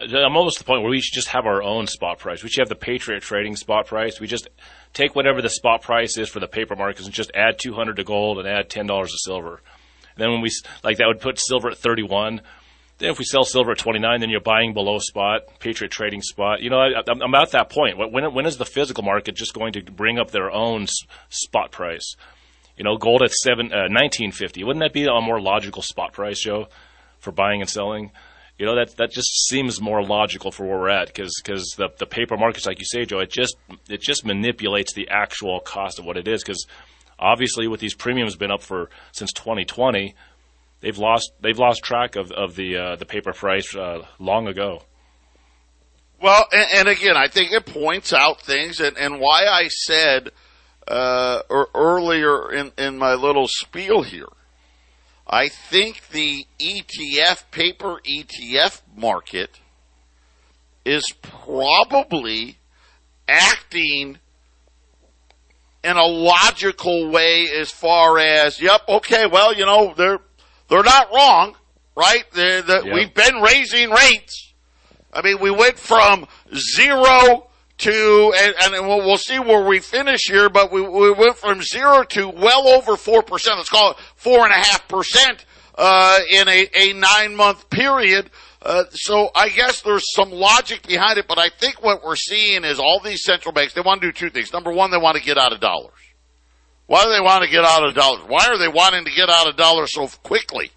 I'm 0.00 0.36
almost 0.36 0.58
to 0.58 0.64
the 0.64 0.66
point 0.66 0.82
where 0.82 0.90
we 0.90 1.00
should 1.00 1.14
just 1.14 1.28
have 1.28 1.44
our 1.44 1.62
own 1.62 1.88
spot 1.88 2.20
price. 2.20 2.42
We 2.42 2.48
should 2.48 2.62
have 2.62 2.68
the 2.68 2.76
Patriot 2.76 3.20
Trading 3.20 3.56
spot 3.56 3.86
price. 3.86 4.20
We 4.20 4.28
just 4.28 4.48
take 4.92 5.16
whatever 5.16 5.42
the 5.42 5.50
spot 5.50 5.82
price 5.82 6.16
is 6.16 6.28
for 6.28 6.38
the 6.38 6.46
paper 6.46 6.76
markets 6.76 7.06
and 7.06 7.14
just 7.14 7.32
add 7.34 7.58
200 7.58 7.96
to 7.96 8.04
gold 8.04 8.38
and 8.38 8.46
add 8.46 8.70
$10 8.70 8.86
to 8.86 9.18
silver. 9.24 9.60
And 10.14 10.22
then 10.22 10.30
when 10.30 10.40
we 10.40 10.50
like 10.84 10.98
that 10.98 11.08
would 11.08 11.20
put 11.20 11.40
silver 11.40 11.70
at 11.70 11.78
31. 11.78 12.40
Then 12.98 13.10
if 13.10 13.18
we 13.18 13.24
sell 13.24 13.42
silver 13.42 13.72
at 13.72 13.78
29, 13.78 14.20
then 14.20 14.30
you're 14.30 14.40
buying 14.40 14.72
below 14.72 15.00
spot, 15.00 15.42
Patriot 15.58 15.90
Trading 15.90 16.22
spot. 16.22 16.62
You 16.62 16.70
know, 16.70 16.78
I, 16.78 17.02
I'm 17.08 17.34
at 17.34 17.50
that 17.50 17.70
point. 17.70 17.98
When 17.98 18.32
when 18.32 18.46
is 18.46 18.56
the 18.56 18.64
physical 18.64 19.02
market 19.02 19.34
just 19.34 19.52
going 19.52 19.72
to 19.72 19.82
bring 19.82 20.18
up 20.20 20.30
their 20.30 20.50
own 20.50 20.86
spot 21.28 21.72
price? 21.72 22.14
You 22.76 22.84
know, 22.84 22.96
gold 22.96 23.22
at 23.22 23.32
seven 23.32 23.72
uh, 23.72 23.88
nineteen 23.88 24.32
fifty. 24.32 24.64
Wouldn't 24.64 24.82
that 24.82 24.92
be 24.92 25.04
a 25.04 25.20
more 25.20 25.40
logical 25.40 25.82
spot 25.82 26.12
price, 26.12 26.40
Joe, 26.40 26.68
for 27.18 27.30
buying 27.30 27.60
and 27.60 27.70
selling? 27.70 28.10
You 28.58 28.66
know, 28.66 28.76
that 28.76 28.96
that 28.96 29.10
just 29.10 29.48
seems 29.48 29.80
more 29.80 30.02
logical 30.04 30.52
for 30.52 30.66
where 30.66 30.78
we're 30.78 30.88
at 30.88 31.08
because 31.08 31.40
because 31.42 31.74
the 31.76 31.88
the 31.98 32.06
paper 32.06 32.36
markets, 32.36 32.66
like 32.66 32.78
you 32.78 32.84
say, 32.84 33.04
Joe, 33.04 33.20
it 33.20 33.30
just 33.30 33.56
it 33.88 34.00
just 34.00 34.24
manipulates 34.24 34.92
the 34.92 35.08
actual 35.08 35.60
cost 35.60 35.98
of 35.98 36.04
what 36.04 36.16
it 36.16 36.28
is 36.28 36.42
because 36.42 36.66
obviously 37.18 37.68
with 37.68 37.80
these 37.80 37.94
premiums 37.94 38.36
been 38.36 38.50
up 38.50 38.62
for 38.62 38.90
since 39.12 39.32
2020, 39.32 40.14
they've 40.80 40.98
lost 40.98 41.32
they've 41.40 41.58
lost 41.58 41.82
track 41.82 42.16
of 42.16 42.30
of 42.32 42.54
the 42.54 42.76
uh, 42.76 42.96
the 42.96 43.06
paper 43.06 43.32
price 43.32 43.74
uh, 43.74 44.06
long 44.18 44.46
ago. 44.46 44.82
Well, 46.20 46.46
and, 46.52 46.66
and, 46.72 46.88
again, 46.88 47.18
I 47.18 47.28
think 47.28 47.52
it 47.52 47.66
points 47.66 48.12
out 48.12 48.40
things, 48.40 48.80
and, 48.80 48.96
and 48.96 49.20
why 49.20 49.44
I 49.44 49.68
said 49.68 50.30
uh, 50.88 51.40
or 51.48 51.68
earlier 51.74 52.52
in, 52.52 52.72
in 52.78 52.98
my 52.98 53.14
little 53.14 53.48
spiel 53.48 54.02
here. 54.02 54.28
I 55.26 55.48
think 55.48 56.08
the 56.10 56.46
ETF, 56.58 57.50
paper 57.50 58.00
ETF 58.06 58.82
market 58.94 59.58
is 60.84 61.04
probably 61.22 62.58
acting 63.26 64.18
in 65.82 65.96
a 65.96 66.04
logical 66.04 67.10
way 67.10 67.46
as 67.58 67.70
far 67.70 68.18
as, 68.18 68.60
yep, 68.60 68.82
okay, 68.88 69.26
well, 69.26 69.54
you 69.54 69.64
know, 69.64 69.94
they're, 69.96 70.18
they're 70.68 70.82
not 70.82 71.12
wrong, 71.12 71.56
right? 71.96 72.24
They're, 72.32 72.62
they're, 72.62 72.84
Yep. 72.84 72.94
We've 72.94 73.14
been 73.14 73.36
raising 73.36 73.90
rates. 73.90 74.52
I 75.12 75.22
mean, 75.22 75.40
we 75.40 75.50
went 75.50 75.78
from 75.78 76.26
zero 76.54 77.46
to, 77.78 78.32
and, 78.36 78.74
and 78.74 78.86
we'll, 78.86 78.98
we'll 78.98 79.18
see 79.18 79.38
where 79.38 79.66
we 79.66 79.80
finish 79.80 80.28
here, 80.28 80.48
but 80.48 80.70
we, 80.70 80.80
we 80.80 81.12
went 81.12 81.36
from 81.36 81.62
zero 81.62 82.04
to 82.04 82.28
well 82.28 82.68
over 82.68 82.92
4%. 82.92 83.56
Let's 83.56 83.68
call 83.68 83.92
it 83.92 83.96
four 84.14 84.44
and 84.44 84.52
a 84.52 84.56
half 84.56 84.86
percent, 84.88 85.44
uh, 85.74 86.20
in 86.30 86.48
a, 86.48 86.68
a 86.74 86.92
nine 86.92 87.34
month 87.34 87.68
period. 87.70 88.30
Uh, 88.62 88.84
so 88.90 89.30
I 89.34 89.50
guess 89.50 89.82
there's 89.82 90.14
some 90.14 90.30
logic 90.30 90.86
behind 90.86 91.18
it, 91.18 91.26
but 91.28 91.38
I 91.38 91.50
think 91.50 91.82
what 91.82 92.02
we're 92.02 92.16
seeing 92.16 92.64
is 92.64 92.78
all 92.78 93.00
these 93.00 93.22
central 93.22 93.52
banks, 93.52 93.74
they 93.74 93.82
want 93.82 94.00
to 94.00 94.08
do 94.08 94.12
two 94.12 94.30
things. 94.30 94.52
Number 94.52 94.72
one, 94.72 94.90
they 94.90 94.98
want 94.98 95.18
to 95.18 95.22
get 95.22 95.36
out 95.36 95.52
of 95.52 95.60
dollars. 95.60 95.92
Why 96.86 97.04
do 97.04 97.10
they 97.10 97.20
want 97.20 97.44
to 97.44 97.50
get 97.50 97.64
out 97.64 97.86
of 97.86 97.94
dollars? 97.94 98.22
Why 98.26 98.46
are 98.46 98.58
they 98.58 98.68
wanting 98.68 99.04
to 99.04 99.10
get 99.10 99.28
out 99.28 99.48
of 99.48 99.56
dollars 99.56 99.92
so 99.92 100.06
quickly? 100.22 100.70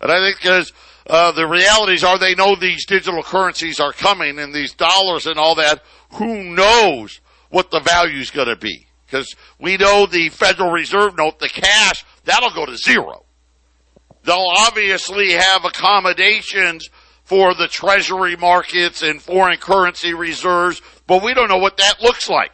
And 0.00 0.10
I 0.10 0.18
think 0.18 0.36
because 0.38 0.72
uh, 1.06 1.32
the 1.32 1.46
realities 1.46 2.04
are 2.04 2.18
they 2.18 2.34
know 2.34 2.56
these 2.56 2.86
digital 2.86 3.22
currencies 3.22 3.80
are 3.80 3.92
coming 3.92 4.38
and 4.38 4.54
these 4.54 4.72
dollars 4.72 5.26
and 5.26 5.38
all 5.38 5.54
that. 5.56 5.82
Who 6.14 6.54
knows 6.54 7.20
what 7.50 7.70
the 7.70 7.80
value 7.80 8.20
is 8.20 8.30
going 8.30 8.48
to 8.48 8.56
be? 8.56 8.86
Because 9.06 9.34
we 9.58 9.76
know 9.76 10.06
the 10.06 10.28
Federal 10.30 10.70
Reserve 10.70 11.16
note, 11.16 11.38
the 11.38 11.48
cash, 11.48 12.04
that'll 12.24 12.50
go 12.50 12.66
to 12.66 12.76
zero. 12.76 13.24
They'll 14.24 14.52
obviously 14.56 15.32
have 15.32 15.64
accommodations 15.64 16.88
for 17.24 17.54
the 17.54 17.68
treasury 17.68 18.36
markets 18.36 19.02
and 19.02 19.20
foreign 19.20 19.58
currency 19.58 20.14
reserves, 20.14 20.80
but 21.06 21.22
we 21.22 21.34
don't 21.34 21.48
know 21.48 21.58
what 21.58 21.76
that 21.78 22.00
looks 22.00 22.28
like. 22.28 22.52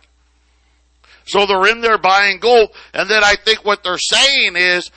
So 1.26 1.46
they're 1.46 1.68
in 1.68 1.80
there 1.80 1.98
buying 1.98 2.38
gold, 2.38 2.70
and 2.94 3.08
then 3.08 3.22
I 3.22 3.34
think 3.36 3.64
what 3.64 3.82
they're 3.82 3.98
saying 3.98 4.54
is 4.56 4.90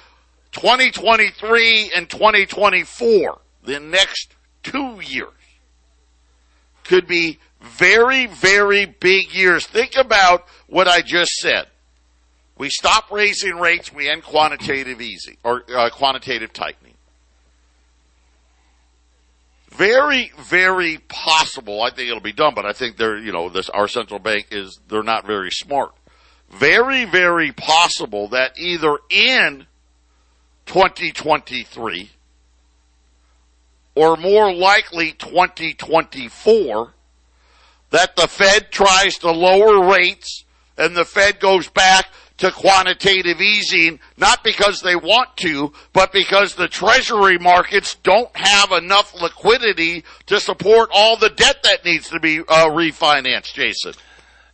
2023 0.54 1.92
and 1.96 2.10
2024, 2.10 3.42
the 3.64 3.80
next 3.80 4.34
two 4.64 5.02
years, 5.02 5.30
could 6.84 7.08
be 7.08 7.40
very, 7.62 8.26
very 8.26 8.86
big 8.86 9.34
years. 9.34 9.66
Think 9.68 9.96
about 9.96 10.46
what 10.68 10.88
I 10.88 11.02
just 11.02 11.32
said. 11.34 11.68
We 12.58 12.70
stop 12.70 13.12
raising 13.12 13.56
rates, 13.56 13.94
we 13.94 14.10
end 14.10 14.24
quantitative 14.24 15.02
easy 15.02 15.38
or 15.44 15.64
uh, 15.76 15.90
quantitative 15.90 16.54
tightening. 16.54 16.94
Very, 19.70 20.32
very 20.38 20.98
possible. 21.08 21.82
I 21.82 21.90
think 21.90 22.10
it'll 22.10 22.20
be 22.20 22.34
done, 22.34 22.54
but 22.54 22.66
I 22.66 22.74
think 22.74 22.98
they're, 22.98 23.18
you 23.18 23.32
know, 23.32 23.50
this 23.50 23.70
our 23.70 23.88
central 23.88 24.20
bank 24.20 24.48
is 24.52 24.80
they're 24.90 25.02
not 25.02 25.26
very 25.26 25.50
smart. 25.50 25.94
Very, 26.52 27.06
very 27.06 27.52
possible 27.54 28.28
that 28.30 28.58
either 28.58 28.98
in 29.10 29.66
2023 30.66 32.12
or 33.96 34.18
more 34.18 34.54
likely 34.54 35.14
2024 35.14 36.94
that 37.92 38.16
the 38.16 38.28
Fed 38.28 38.72
tries 38.72 39.18
to 39.20 39.32
lower 39.32 39.90
rates 39.92 40.46
and 40.78 40.96
the 40.96 41.06
Fed 41.06 41.40
goes 41.40 41.70
back 41.70 42.08
to 42.38 42.52
quantitative 42.52 43.40
easing, 43.40 44.00
not 44.18 44.44
because 44.44 44.82
they 44.82 44.96
want 44.96 45.38
to, 45.38 45.72
but 45.94 46.12
because 46.12 46.56
the 46.56 46.68
treasury 46.68 47.38
markets 47.38 47.96
don't 48.02 48.36
have 48.36 48.72
enough 48.72 49.14
liquidity 49.22 50.04
to 50.26 50.40
support 50.40 50.90
all 50.92 51.18
the 51.18 51.30
debt 51.30 51.62
that 51.64 51.86
needs 51.86 52.10
to 52.10 52.20
be 52.20 52.40
uh, 52.40 52.70
refinanced, 52.70 53.54
Jason. 53.54 53.94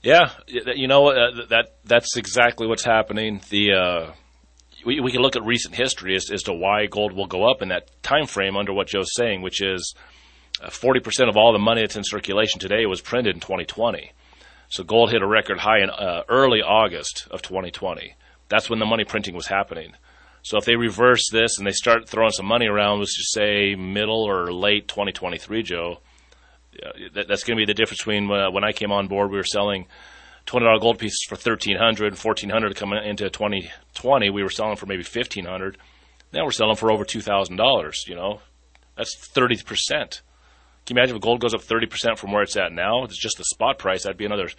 Yeah, 0.04 0.32
you 0.48 0.88
know 0.88 1.08
uh, 1.08 1.46
that 1.50 1.76
that's 1.86 2.18
exactly 2.18 2.68
what's 2.68 2.84
happening. 2.84 3.42
The 3.50 3.74
uh, 3.74 4.12
we, 4.86 5.00
we 5.00 5.12
can 5.12 5.22
look 5.22 5.36
at 5.36 5.44
recent 5.44 5.76
history 5.76 6.16
as, 6.16 6.30
as 6.32 6.44
to 6.44 6.54
why 6.54 6.86
gold 6.86 7.14
will 7.14 7.28
go 7.28 7.50
up 7.50 7.62
in 7.62 7.70
that 7.70 7.90
time 8.04 8.26
frame 8.26 8.56
under 8.56 8.74
what 8.74 8.88
Joe's 8.88 9.14
saying, 9.16 9.42
which 9.42 9.62
is 9.62 9.96
forty 10.72 11.00
percent 11.00 11.30
of 11.30 11.38
all 11.38 11.54
the 11.54 11.60
money 11.60 11.82
that's 11.82 11.96
in 11.96 12.04
circulation 12.04 12.60
today 12.60 12.86
was 12.86 13.02
printed 13.02 13.36
in 13.36 13.42
2020. 13.42 14.12
So 14.70 14.84
gold 14.84 15.12
hit 15.12 15.22
a 15.22 15.28
record 15.28 15.60
high 15.60 15.80
in 15.80 15.90
uh, 15.90 16.24
early 16.28 16.62
August 16.62 17.28
of 17.32 17.42
2020. 17.42 18.16
That's 18.50 18.70
when 18.70 18.80
the 18.80 18.86
money 18.86 19.06
printing 19.06 19.36
was 19.36 19.48
happening. 19.48 19.94
So 20.42 20.58
if 20.58 20.66
they 20.66 20.76
reverse 20.76 21.30
this 21.32 21.58
and 21.58 21.68
they 21.68 21.72
start 21.72 22.08
throwing 22.08 22.32
some 22.32 22.46
money 22.46 22.68
around, 22.68 23.00
let's 23.00 23.16
just 23.16 23.34
say 23.34 23.76
middle 23.76 24.24
or 24.24 24.52
late 24.54 24.88
2023, 24.88 25.64
Joe, 25.64 26.00
that, 27.14 27.28
that's 27.28 27.44
going 27.44 27.58
to 27.58 27.62
be 27.62 27.66
the 27.66 27.74
difference 27.74 28.00
between 28.00 28.32
uh, 28.32 28.52
when 28.52 28.64
I 28.64 28.72
came 28.72 28.92
on 28.92 29.08
board, 29.08 29.32
we 29.32 29.38
were 29.38 29.44
selling 29.44 29.88
$20 30.46 30.80
gold 30.80 31.00
pieces 31.00 31.26
for 31.28 31.36
1300 31.36 32.14
1400 32.14 32.76
coming 32.76 33.04
into 33.04 33.30
2020, 33.30 34.30
we 34.30 34.44
were 34.44 34.50
selling 34.50 34.78
for 34.78 34.86
maybe 34.86 35.04
1500 35.04 35.78
Now 36.34 36.46
we're 36.46 36.52
selling 36.52 36.78
for 36.78 36.92
over 36.92 37.04
$2,000, 37.04 38.08
you 38.08 38.16
know. 38.16 38.40
That's 38.96 39.16
30%. 39.36 40.22
Can 40.88 40.96
you 40.96 41.02
imagine 41.02 41.18
if 41.18 41.22
gold 41.22 41.42
goes 41.42 41.54
up 41.54 41.62
30% 41.62 42.18
from 42.18 42.32
where 42.32 42.44
it's 42.44 42.56
at 42.56 42.72
now? 42.72 43.04
It's 43.04 43.20
just 43.20 43.38
the 43.38 43.44
spot 43.44 43.78
price. 43.78 44.04
That'd 44.04 44.18
be 44.18 44.26
another 44.26 44.50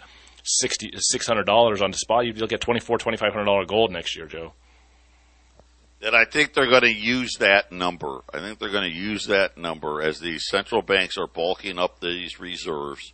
60 0.43 0.91
$600 0.91 1.81
on 1.81 1.91
the 1.91 1.97
spot. 1.97 2.25
You'll 2.25 2.47
get 2.47 2.61
$2,400, 2.61 3.17
$2,500 3.17 3.67
gold 3.67 3.91
next 3.91 4.15
year, 4.15 4.27
Joe. 4.27 4.53
And 6.03 6.15
I 6.15 6.25
think 6.25 6.53
they're 6.53 6.69
going 6.69 6.83
to 6.83 6.93
use 6.93 7.37
that 7.39 7.71
number. 7.71 8.21
I 8.31 8.39
think 8.39 8.59
they're 8.59 8.71
going 8.71 8.89
to 8.89 8.95
use 8.95 9.25
that 9.25 9.57
number 9.57 10.03
as 10.03 10.19
these 10.19 10.45
central 10.47 10.83
banks 10.83 11.17
are 11.17 11.27
bulking 11.27 11.79
up 11.79 11.99
these 11.99 12.39
reserves 12.39 13.13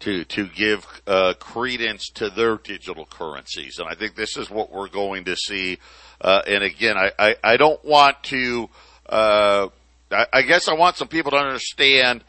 to 0.00 0.24
to 0.24 0.48
give 0.48 0.84
uh, 1.06 1.34
credence 1.38 2.08
to 2.14 2.30
their 2.30 2.56
digital 2.56 3.04
currencies. 3.04 3.78
And 3.78 3.88
I 3.88 3.94
think 3.94 4.16
this 4.16 4.38
is 4.38 4.50
what 4.50 4.72
we're 4.72 4.88
going 4.88 5.26
to 5.26 5.36
see. 5.36 5.78
Uh, 6.20 6.40
and 6.46 6.64
again, 6.64 6.96
I, 6.96 7.12
I, 7.18 7.36
I, 7.44 7.56
don't 7.56 7.84
want 7.84 8.22
to 8.24 8.68
uh, 9.08 9.68
I, 10.12 10.42
guess 10.42 10.68
I 10.68 10.74
want 10.74 10.96
some 10.96 11.08
people 11.08 11.30
to 11.32 11.38
understand 11.38 12.24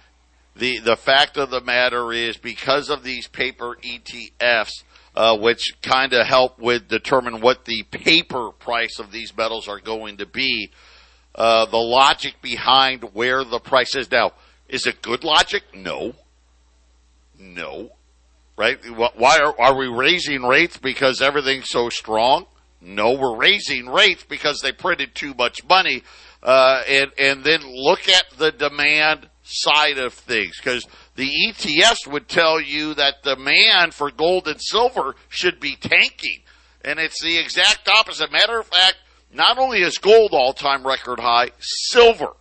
the 0.55 0.79
the 0.79 0.95
fact 0.95 1.37
of 1.37 1.49
the 1.49 1.61
matter 1.61 2.13
is 2.13 2.37
because 2.37 2.89
of 2.89 3.03
these 3.03 3.27
paper 3.27 3.77
ETFs, 3.83 4.83
uh, 5.15 5.37
which 5.37 5.81
kind 5.81 6.13
of 6.13 6.25
help 6.27 6.59
with 6.59 6.87
determine 6.87 7.41
what 7.41 7.65
the 7.65 7.83
paper 7.91 8.51
price 8.51 8.99
of 8.99 9.11
these 9.11 9.35
metals 9.35 9.67
are 9.67 9.79
going 9.79 10.17
to 10.17 10.25
be. 10.25 10.71
Uh, 11.35 11.65
the 11.65 11.77
logic 11.77 12.35
behind 12.43 13.03
where 13.13 13.43
the 13.43 13.59
price 13.59 13.95
is 13.95 14.11
now 14.11 14.33
is 14.69 14.85
it 14.85 15.01
good 15.01 15.23
logic? 15.23 15.63
No, 15.73 16.13
no, 17.39 17.89
right? 18.55 18.77
Why 19.15 19.39
are, 19.39 19.59
are 19.59 19.75
we 19.75 19.87
raising 19.87 20.43
rates 20.43 20.77
because 20.77 21.21
everything's 21.21 21.69
so 21.69 21.89
strong? 21.89 22.45
No, 22.79 23.13
we're 23.13 23.37
raising 23.37 23.87
rates 23.87 24.23
because 24.23 24.59
they 24.61 24.71
printed 24.71 25.15
too 25.15 25.33
much 25.33 25.63
money 25.65 26.03
uh, 26.43 26.83
and 26.87 27.11
and 27.17 27.43
then 27.43 27.61
look 27.65 28.09
at 28.09 28.25
the 28.37 28.51
demand 28.51 29.29
side 29.43 29.97
of 29.97 30.13
things 30.13 30.57
because 30.57 30.85
the 31.15 31.29
ETFs 31.47 32.05
would 32.05 32.27
tell 32.27 32.59
you 32.59 32.93
that 32.95 33.23
demand 33.23 33.93
for 33.93 34.11
gold 34.11 34.47
and 34.47 34.61
silver 34.61 35.15
should 35.29 35.59
be 35.59 35.75
tanking, 35.75 36.41
and 36.83 36.99
it's 36.99 37.21
the 37.23 37.37
exact 37.37 37.87
opposite. 37.87 38.31
Matter 38.31 38.59
of 38.59 38.67
fact, 38.67 38.97
not 39.33 39.57
only 39.57 39.79
is 39.79 39.97
gold 39.97 40.31
all 40.33 40.53
time 40.53 40.85
record 40.85 41.19
high, 41.19 41.51
silver 41.59 42.33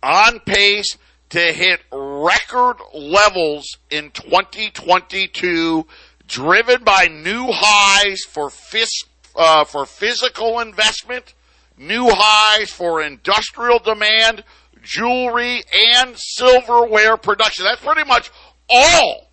on 0.00 0.38
pace 0.40 0.96
to 1.30 1.40
hit 1.40 1.80
record 1.92 2.76
levels 2.94 3.76
in 3.90 4.10
2022, 4.12 5.84
driven 6.28 6.84
by 6.84 7.08
new 7.08 7.48
highs 7.50 8.22
for 8.22 8.50
fis- 8.50 9.04
uh, 9.34 9.64
for 9.64 9.84
physical 9.84 10.60
investment 10.60 11.34
new 11.78 12.08
highs 12.10 12.70
for 12.70 13.02
industrial 13.02 13.78
demand, 13.78 14.44
jewelry, 14.82 15.62
and 15.96 16.14
silverware 16.16 17.16
production. 17.16 17.64
That's 17.64 17.84
pretty 17.84 18.04
much 18.04 18.30
all 18.68 19.28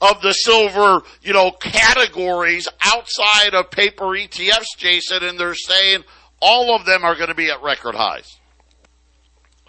of 0.00 0.22
the 0.22 0.32
silver, 0.32 1.04
you 1.22 1.32
know, 1.32 1.50
categories 1.50 2.68
outside 2.80 3.54
of 3.54 3.70
paper 3.70 4.04
ETFs, 4.04 4.76
Jason, 4.76 5.24
and 5.24 5.38
they're 5.38 5.54
saying 5.54 6.04
all 6.40 6.74
of 6.74 6.86
them 6.86 7.04
are 7.04 7.16
going 7.16 7.28
to 7.28 7.34
be 7.34 7.50
at 7.50 7.62
record 7.62 7.94
highs. 7.94 8.38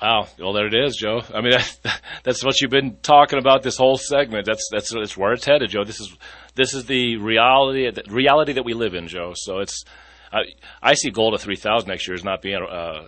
Wow. 0.01 0.27
Well, 0.39 0.53
there 0.53 0.67
it 0.67 0.73
is, 0.73 0.95
Joe. 0.95 1.21
I 1.33 1.41
mean, 1.41 1.51
that, 1.83 2.01
that's 2.23 2.43
what 2.43 2.61
you've 2.61 2.71
been 2.71 2.97
talking 3.01 3.39
about 3.39 3.63
this 3.63 3.77
whole 3.77 3.97
segment. 3.97 4.45
That's 4.45 4.67
that's 4.71 4.93
that's 4.93 5.17
where 5.17 5.33
it's 5.33 5.45
headed, 5.45 5.69
Joe. 5.71 5.83
This 5.83 5.99
is 5.99 6.15
this 6.55 6.73
is 6.73 6.85
the 6.85 7.17
reality 7.17 7.89
the 7.91 8.03
reality 8.09 8.53
that 8.53 8.63
we 8.63 8.73
live 8.73 8.93
in, 8.93 9.07
Joe. 9.07 9.33
So 9.35 9.59
it's 9.59 9.83
I, 10.31 10.41
I 10.81 10.93
see 10.93 11.09
gold 11.09 11.33
at 11.33 11.41
3,000 11.41 11.87
next 11.87 12.07
year 12.07 12.15
as 12.15 12.23
not 12.23 12.41
being 12.41 12.61
uh, 12.61 13.03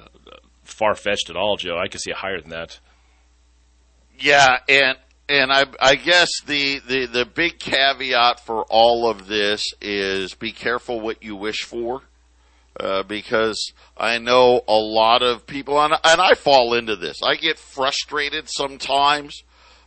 far 0.63 0.95
fetched 0.95 1.29
at 1.29 1.35
all, 1.35 1.57
Joe. 1.57 1.77
I 1.77 1.87
could 1.87 2.01
see 2.01 2.11
it 2.11 2.17
higher 2.17 2.41
than 2.41 2.49
that. 2.49 2.79
Yeah, 4.17 4.57
and 4.67 4.97
and 5.29 5.51
I, 5.51 5.65
I 5.79 5.95
guess 5.95 6.29
the, 6.45 6.79
the, 6.79 7.05
the 7.05 7.25
big 7.25 7.57
caveat 7.57 8.41
for 8.41 8.65
all 8.69 9.09
of 9.09 9.27
this 9.27 9.63
is 9.79 10.35
be 10.35 10.51
careful 10.51 10.99
what 10.99 11.23
you 11.23 11.37
wish 11.37 11.63
for. 11.63 12.01
Uh, 12.77 13.03
because 13.03 13.73
I 13.97 14.17
know 14.17 14.61
a 14.67 14.73
lot 14.75 15.23
of 15.23 15.45
people, 15.45 15.79
and, 15.81 15.93
and 16.03 16.21
I 16.21 16.33
fall 16.33 16.73
into 16.73 16.95
this. 16.95 17.21
I 17.23 17.35
get 17.35 17.59
frustrated 17.59 18.49
sometimes 18.49 19.43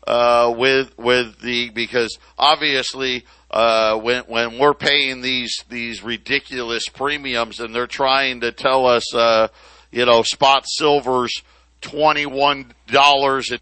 uh, 0.06 0.52
with 0.56 0.96
with 0.98 1.40
the 1.40 1.70
because 1.70 2.18
obviously 2.38 3.24
uh, 3.54 3.96
when 3.98 4.24
when 4.24 4.58
we're 4.58 4.74
paying 4.74 5.20
these 5.20 5.64
these 5.68 6.02
ridiculous 6.02 6.88
premiums 6.88 7.60
and 7.60 7.72
they're 7.72 7.86
trying 7.86 8.40
to 8.40 8.50
tell 8.50 8.84
us, 8.84 9.14
uh, 9.14 9.46
you 9.92 10.04
know, 10.04 10.22
spot 10.22 10.64
silver's 10.66 11.32
twenty 11.80 12.26
one 12.26 12.74
dollars 12.88 13.52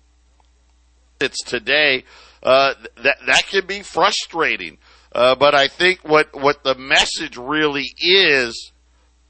it's 1.20 1.44
today. 1.44 2.04
Uh, 2.42 2.72
that 3.02 3.18
that 3.26 3.46
can 3.48 3.66
be 3.66 3.82
frustrating. 3.82 4.78
Uh, 5.14 5.34
but 5.34 5.54
I 5.54 5.68
think 5.68 6.00
what 6.00 6.34
what 6.40 6.64
the 6.64 6.74
message 6.74 7.36
really 7.36 7.92
is 7.98 8.72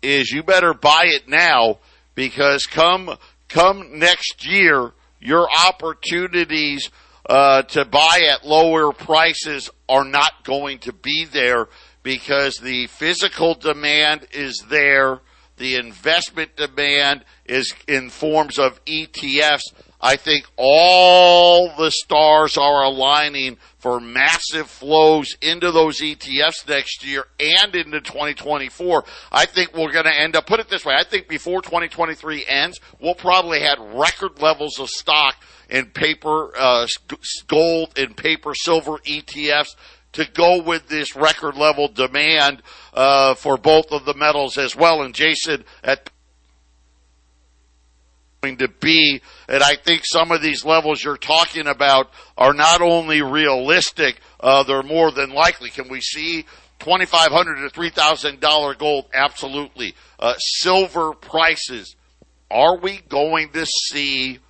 is 0.00 0.30
you 0.30 0.44
better 0.44 0.74
buy 0.74 1.06
it 1.06 1.26
now 1.26 1.80
because 2.14 2.66
come 2.66 3.16
come 3.48 3.98
next 3.98 4.46
year, 4.46 4.92
your 5.18 5.48
opportunities 5.66 6.88
uh, 7.26 7.62
to 7.62 7.84
buy 7.84 8.28
at 8.30 8.46
lower 8.46 8.92
prices 8.92 9.70
are 9.88 10.04
not 10.04 10.44
going 10.44 10.78
to 10.80 10.92
be 10.92 11.24
there 11.24 11.68
because 12.02 12.58
the 12.58 12.86
physical 12.88 13.54
demand 13.54 14.26
is 14.32 14.64
there. 14.68 15.20
The 15.56 15.76
investment 15.76 16.56
demand 16.56 17.24
is 17.44 17.74
in 17.86 18.10
forms 18.10 18.58
of 18.58 18.84
ETFs. 18.84 19.72
I 20.00 20.16
think 20.16 20.46
all 20.56 21.68
the 21.76 21.92
stars 21.92 22.56
are 22.56 22.82
aligning 22.82 23.58
for 23.82 23.98
massive 23.98 24.70
flows 24.70 25.36
into 25.42 25.72
those 25.72 26.00
ETFs 26.00 26.68
next 26.68 27.04
year 27.04 27.26
and 27.40 27.74
into 27.74 28.00
2024. 28.00 29.04
I 29.32 29.44
think 29.44 29.76
we're 29.76 29.90
going 29.90 30.04
to 30.04 30.14
end 30.14 30.36
up, 30.36 30.46
put 30.46 30.60
it 30.60 30.68
this 30.68 30.84
way, 30.84 30.94
I 30.94 31.02
think 31.02 31.26
before 31.26 31.60
2023 31.62 32.46
ends, 32.46 32.78
we'll 33.00 33.16
probably 33.16 33.58
have 33.62 33.80
record 33.80 34.40
levels 34.40 34.78
of 34.78 34.88
stock 34.88 35.34
in 35.68 35.86
paper, 35.86 36.56
uh, 36.56 36.86
gold 37.48 37.98
and 37.98 38.16
paper 38.16 38.54
silver 38.54 38.98
ETFs 38.98 39.74
to 40.12 40.30
go 40.30 40.62
with 40.62 40.86
this 40.86 41.16
record 41.16 41.56
level 41.56 41.88
demand 41.88 42.62
uh, 42.94 43.34
for 43.34 43.56
both 43.56 43.90
of 43.90 44.04
the 44.04 44.14
metals 44.14 44.58
as 44.58 44.76
well. 44.76 45.02
And 45.02 45.12
Jason, 45.12 45.64
at 45.82 46.08
going 48.42 48.56
to 48.56 48.66
be. 48.66 49.22
And 49.48 49.62
I 49.62 49.76
think 49.76 50.02
some 50.04 50.32
of 50.32 50.42
these 50.42 50.64
levels 50.64 51.04
you're 51.04 51.16
talking 51.16 51.68
about 51.68 52.10
are 52.36 52.52
not 52.52 52.82
only 52.82 53.22
realistic, 53.22 54.20
uh, 54.40 54.64
they're 54.64 54.82
more 54.82 55.12
than 55.12 55.30
likely. 55.30 55.70
Can 55.70 55.88
we 55.88 56.00
see 56.00 56.42
2,500 56.80 57.70
to 57.70 57.80
$3,000 57.80 58.78
gold? 58.78 59.06
Absolutely. 59.14 59.94
Uh, 60.18 60.34
silver 60.38 61.12
prices. 61.12 61.94
Are 62.50 62.76
we 62.78 62.98
going 63.08 63.50
to 63.50 63.64
see 63.64 64.40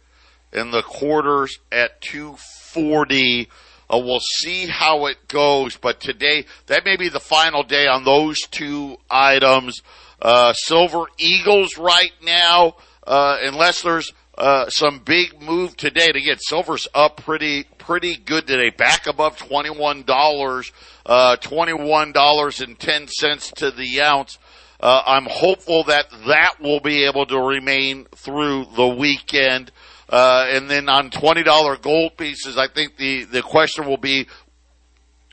and 0.52 0.72
the 0.72 0.82
quarters 0.82 1.60
at 1.70 2.00
240. 2.00 3.48
Uh, 3.88 3.98
we'll 3.98 4.18
see 4.18 4.66
how 4.66 5.06
it 5.06 5.28
goes, 5.28 5.76
but 5.76 6.00
today, 6.00 6.44
that 6.66 6.84
may 6.84 6.96
be 6.96 7.08
the 7.08 7.20
final 7.20 7.62
day 7.62 7.86
on 7.86 8.04
those 8.04 8.40
two 8.50 8.96
items. 9.08 9.80
Uh, 10.20 10.52
Silver 10.52 11.04
Eagles 11.18 11.78
right 11.78 12.12
now, 12.22 12.76
uh, 13.06 13.38
unless 13.42 13.82
there's 13.82 14.12
uh, 14.36 14.68
some 14.68 15.00
big 15.00 15.40
move 15.40 15.76
today. 15.76 16.12
To 16.12 16.20
get 16.20 16.42
silver's 16.42 16.88
up 16.94 17.18
pretty 17.18 17.64
pretty 17.78 18.16
good 18.16 18.46
today, 18.46 18.70
back 18.70 19.06
above 19.06 19.36
twenty 19.36 19.70
one 19.70 20.02
dollars, 20.02 20.72
uh, 21.06 21.36
twenty 21.36 21.72
one 21.72 22.12
dollars 22.12 22.60
and 22.60 22.78
ten 22.78 23.08
cents 23.08 23.50
to 23.56 23.70
the 23.70 24.00
ounce. 24.02 24.38
Uh, 24.80 25.02
I'm 25.06 25.26
hopeful 25.26 25.84
that 25.84 26.06
that 26.26 26.54
will 26.60 26.80
be 26.80 27.04
able 27.04 27.26
to 27.26 27.38
remain 27.38 28.06
through 28.14 28.66
the 28.76 28.88
weekend. 28.88 29.72
Uh, 30.08 30.46
and 30.48 30.68
then 30.68 30.88
on 30.88 31.08
$20 31.08 31.82
gold 31.82 32.16
pieces, 32.16 32.58
I 32.58 32.66
think 32.66 32.96
the, 32.96 33.24
the 33.24 33.42
question 33.42 33.86
will 33.86 33.96
be 33.96 34.26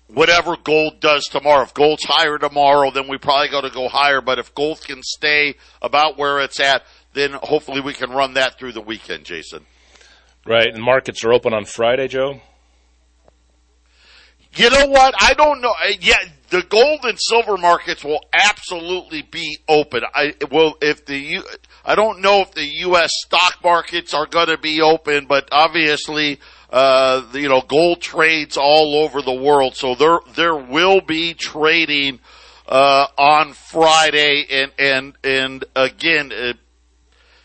whatever 0.08 0.56
gold 0.58 1.00
does 1.00 1.26
tomorrow. 1.26 1.64
If 1.64 1.74
gold's 1.74 2.04
higher 2.04 2.38
tomorrow, 2.38 2.92
then 2.92 3.08
we 3.08 3.18
probably 3.18 3.50
got 3.50 3.62
to 3.62 3.70
go 3.70 3.88
higher. 3.88 4.22
But 4.22 4.40
if 4.40 4.54
gold 4.54 4.82
can 4.82 5.04
stay 5.04 5.56
about 5.82 6.18
where 6.18 6.40
it's 6.40 6.60
at, 6.60 6.84
then 7.14 7.32
hopefully 7.34 7.82
we 7.82 7.94
can 7.94 8.12
run 8.12 8.34
that 8.34 8.58
through 8.58 8.74
the 8.74 8.82
weekend, 8.82 9.26
Jason. 9.26 9.66
Right, 10.46 10.68
and 10.74 10.82
markets 10.82 11.24
are 11.26 11.34
open 11.34 11.54
on 11.54 11.66
Friday, 11.66 12.08
Joe. 12.08 12.40
You 14.54 14.70
know 14.70 14.88
what? 14.88 15.14
I 15.20 15.34
don't 15.34 15.62
know. 15.62 15.70
Uh, 15.70 15.94
yeah, 16.00 16.18
the 16.50 16.64
gold 16.64 17.02
and 17.04 17.18
silver 17.20 17.58
markets 17.58 18.04
will 18.04 18.22
absolutely 18.34 19.22
be 19.22 19.60
open. 19.68 20.02
I 20.14 20.34
will 20.50 20.78
if 20.82 21.06
the 21.06 21.18
U, 21.18 21.44
I 21.86 21.96
don't 21.96 22.22
know 22.22 22.42
if 22.42 22.54
the 22.54 22.66
U.S. 22.66 23.12
stock 23.26 23.58
markets 23.64 24.14
are 24.14 24.26
going 24.26 24.48
to 24.48 24.58
be 24.58 24.82
open, 24.82 25.26
but 25.28 25.50
obviously 25.52 26.40
uh, 26.70 27.24
you 27.34 27.50
know, 27.50 27.62
gold 27.62 28.02
trades 28.02 28.58
all 28.58 28.96
over 29.04 29.22
the 29.22 29.34
world. 29.34 29.76
So 29.76 29.96
there, 29.96 30.20
there 30.36 30.56
will 30.56 31.02
be 31.02 31.34
trading, 31.34 32.20
uh, 32.68 33.08
on 33.18 33.54
Friday. 33.54 34.46
And, 34.50 34.72
and, 34.78 35.18
and 35.24 35.66
again, 35.76 36.32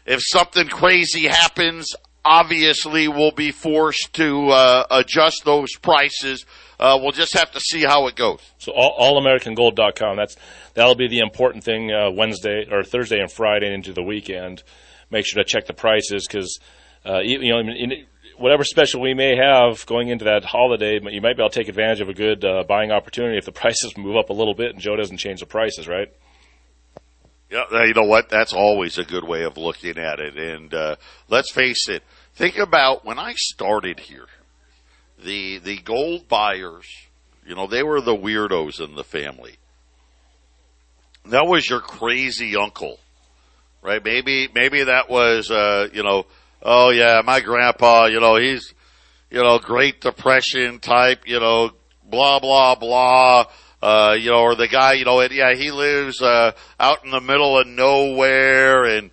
if 0.06 0.20
something 0.22 0.68
crazy 0.68 1.28
happens, 1.28 1.94
obviously 2.24 3.08
we'll 3.08 3.32
be 3.32 3.52
forced 3.52 4.12
to, 4.14 4.48
uh, 4.48 4.84
adjust 4.90 5.44
those 5.44 5.76
prices. 5.76 6.44
Uh, 6.80 6.98
we'll 7.00 7.12
just 7.12 7.34
have 7.34 7.52
to 7.52 7.60
see 7.60 7.82
how 7.82 8.08
it 8.08 8.16
goes. 8.16 8.40
So 8.58 8.72
all, 8.72 9.14
allamericangold.com. 9.14 10.16
That's, 10.16 10.36
that'll 10.74 10.96
be 10.96 11.08
the 11.08 11.20
important 11.20 11.62
thing, 11.62 11.92
uh, 11.92 12.10
Wednesday 12.10 12.66
or 12.70 12.82
Thursday 12.82 13.20
and 13.20 13.30
Friday 13.30 13.72
into 13.72 13.92
the 13.92 14.02
weekend. 14.02 14.64
Make 15.10 15.26
sure 15.26 15.42
to 15.42 15.48
check 15.48 15.66
the 15.66 15.74
prices 15.74 16.26
because, 16.26 16.58
uh, 17.06 17.20
you, 17.20 17.40
you 17.40 17.52
know, 17.52 17.60
in, 17.60 18.06
whatever 18.42 18.64
special 18.64 19.00
we 19.00 19.14
may 19.14 19.36
have 19.36 19.86
going 19.86 20.08
into 20.08 20.24
that 20.24 20.44
holiday, 20.44 20.98
but 20.98 21.12
you 21.12 21.20
might 21.20 21.36
be 21.36 21.42
able 21.42 21.50
to 21.50 21.58
take 21.58 21.68
advantage 21.68 22.00
of 22.00 22.08
a 22.08 22.14
good 22.14 22.44
uh, 22.44 22.64
buying 22.64 22.90
opportunity 22.90 23.38
if 23.38 23.44
the 23.44 23.52
prices 23.62 23.96
move 23.96 24.16
up 24.16 24.30
a 24.30 24.32
little 24.32 24.54
bit 24.54 24.72
and 24.72 24.80
Joe 24.80 24.96
doesn't 24.96 25.18
change 25.18 25.40
the 25.40 25.46
prices, 25.46 25.88
right? 25.88 26.12
Yeah, 27.50 27.84
you 27.84 27.92
know 27.94 28.04
what? 28.04 28.30
That's 28.30 28.54
always 28.54 28.96
a 28.98 29.04
good 29.04 29.24
way 29.24 29.44
of 29.44 29.58
looking 29.58 29.98
at 29.98 30.20
it. 30.20 30.38
And 30.38 30.72
uh, 30.72 30.96
let's 31.28 31.52
face 31.52 31.88
it. 31.88 32.02
Think 32.34 32.56
about 32.56 33.04
when 33.04 33.18
I 33.18 33.34
started 33.36 34.00
here. 34.00 34.26
The 35.22 35.58
the 35.58 35.78
gold 35.78 36.28
buyers, 36.28 36.86
you 37.46 37.54
know, 37.54 37.66
they 37.66 37.82
were 37.82 38.00
the 38.00 38.16
weirdos 38.16 38.80
in 38.80 38.96
the 38.96 39.04
family. 39.04 39.56
That 41.26 41.46
was 41.46 41.68
your 41.68 41.80
crazy 41.80 42.56
uncle, 42.56 42.98
right? 43.82 44.02
Maybe 44.02 44.48
maybe 44.52 44.84
that 44.84 45.10
was 45.10 45.50
uh, 45.50 45.88
you 45.92 46.02
know 46.02 46.24
oh 46.62 46.90
yeah, 46.90 47.22
my 47.24 47.40
grandpa, 47.40 48.06
you 48.06 48.20
know, 48.20 48.36
he's, 48.36 48.74
you 49.30 49.42
know, 49.42 49.58
Great 49.58 50.00
Depression 50.00 50.78
type, 50.78 51.24
you 51.26 51.40
know, 51.40 51.70
blah, 52.04 52.38
blah, 52.38 52.74
blah. 52.74 53.46
Uh, 53.82 54.14
you 54.16 54.30
know, 54.30 54.42
or 54.42 54.54
the 54.54 54.68
guy, 54.68 54.92
you 54.92 55.04
know, 55.04 55.20
yeah, 55.22 55.54
he 55.54 55.72
lives, 55.72 56.22
uh, 56.22 56.52
out 56.78 57.04
in 57.04 57.10
the 57.10 57.20
middle 57.20 57.58
of 57.58 57.66
nowhere 57.66 58.84
and, 58.84 59.10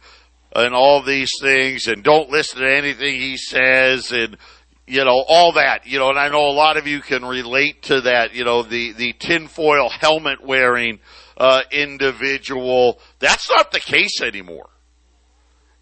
and 0.55 0.75
all 0.75 1.01
these 1.01 1.31
things 1.41 1.88
and 1.88 2.03
don't 2.03 2.29
listen 2.29 2.59
to 2.59 2.71
anything 2.71 3.15
he 3.15 3.35
says 3.35 4.12
and, 4.12 4.38
you 4.85 5.03
know, 5.03 5.23
all 5.27 5.53
that, 5.53 5.88
you 5.88 5.97
know, 5.97 6.09
and 6.09 6.19
I 6.19 6.29
know 6.29 6.49
a 6.49 6.53
lot 6.53 6.77
of 6.77 6.85
you 6.85 7.01
can 7.01 7.25
relate 7.25 7.81
to 7.83 8.01
that, 8.01 8.35
you 8.35 8.43
know, 8.43 8.62
the, 8.62 8.91
the 8.93 9.13
tinfoil 9.13 9.89
helmet 9.89 10.43
wearing, 10.43 10.99
uh, 11.38 11.62
individual. 11.71 12.99
That's 13.17 13.49
not 13.49 13.71
the 13.71 13.79
case 13.79 14.21
anymore. 14.21 14.69